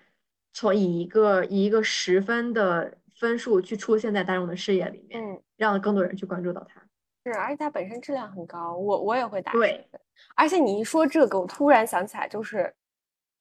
[0.53, 6.81] 从以一个以一个十分的分数去出现在大众的视野里面，嗯，让更多人去关注到他。
[7.25, 10.01] 是，而且它本身质量很高，我我也会打十对分。
[10.35, 12.75] 而且你一说这个，我突然想起来，就是，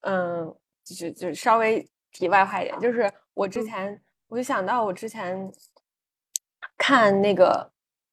[0.00, 0.54] 嗯，
[0.84, 5.50] 就是就是稍微题外话一点，就是我之嗯前我就想到我之前
[6.78, 7.68] 看那个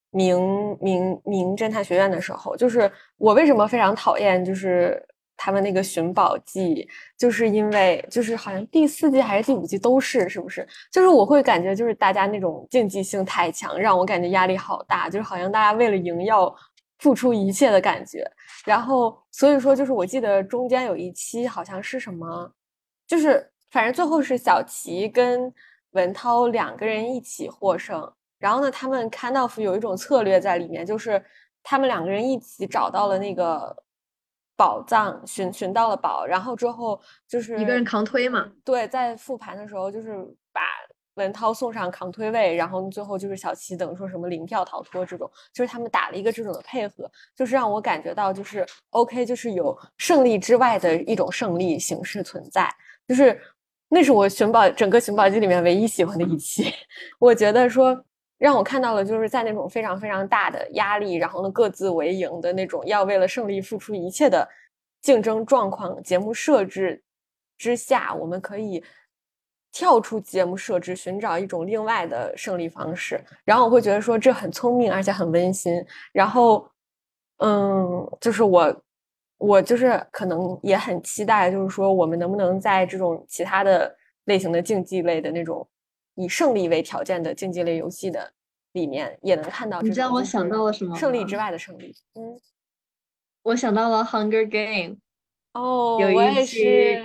[0.09, 5.01] 名名名侦探学院的时候，就是我为什么非常讨厌就是
[5.37, 10.67] 他们那个寻宝记，就是因为就是好像第四季还是第五季都是是不是？
[10.91, 16.53] 就是我会感觉就是大家那种竞技性太强，让我感觉压力好大，就是好像大家为了赢要
[16.97, 18.27] 付出一切的感觉。
[18.65, 22.51] 然后所以说就是我记得中间有一期好像是什么，
[23.05, 25.53] 就是反正最后是小齐跟
[25.97, 28.13] 文涛两个人一起获胜。
[28.37, 31.21] 然后呢，他们康道夫有一种策略在里面，就是
[31.63, 33.75] 他们两个人一起找到了那个
[34.55, 38.51] 宝藏，寻寻到了宝，然后之后就是一个人扛推嘛。
[38.63, 40.61] 对，在复盘的时候，就是把
[41.15, 52.71] 文涛送上扛推位，然后最后就是小齐等于说什么零票逃脱这种，就是他们打了一个这种的配合，就是让我感觉到就是 OK，就是有胜利之外的一种胜利形式存在，
[53.07, 53.41] 就是
[53.89, 56.73] 那是我寻宝整个寻宝记里面唯一喜欢的一期，
[57.19, 58.03] 我觉得说。
[58.39, 64.47] 让我看到了，就是在那种非常非常大的压力，然后呢各自为营的那种，要为了胜利付出一切的
[65.01, 67.01] 竞争状况，节目设置
[67.57, 68.83] 之下，我们可以
[69.71, 73.19] 跳出节目设置，寻找一种另外的胜利方式。
[73.43, 75.83] 然后我会觉得说这很聪明，而且很温馨。
[76.11, 76.69] 然后，
[77.37, 78.83] 嗯，就是我，
[79.37, 83.95] 我就是可能也很期待，就是说我们能不能在这种其他的
[84.25, 85.67] 类型的竞技类的那种。
[86.19, 88.33] 以胜利为条件的竞技类游戏的
[88.71, 89.83] 里面，也能看到。
[89.83, 90.97] 你知道我想到了什么？
[90.97, 91.95] 胜利之外的胜利。
[92.15, 92.35] 嗯，
[93.43, 94.95] 我想到了《Hunger Game》。
[95.53, 96.97] 哦，有一期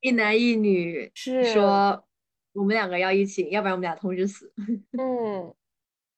[0.00, 2.04] 一男一女是说
[2.52, 4.52] 我们两个要一起，要不然我们俩同时死。
[5.00, 5.54] 嗯。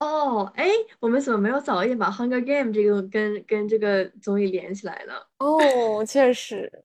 [0.01, 0.69] 哦，哎，
[0.99, 5.13] 我们怎么没有早一点把《Hunger Game》这个跟跟这个综艺连起来呢？
[5.39, 6.83] 哦，确实。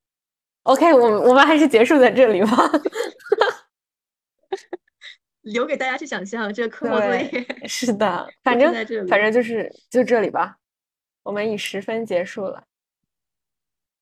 [0.64, 2.50] OK，我们我们还是结束在这里吧。
[5.44, 7.68] 留给大家去想象这个科目作业。
[7.68, 8.74] 是的，反正
[9.08, 10.58] 反正就是就这里吧，
[11.24, 12.66] 我们以十分结束了。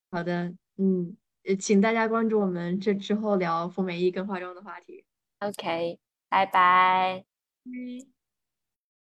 [0.10, 1.16] 好的，嗯，
[1.60, 5.06] 请大家关注我们这之后聊服美役跟化妆的话题。
[5.40, 6.00] OK，
[6.30, 7.26] 拜拜。
[7.66, 8.13] 嗯。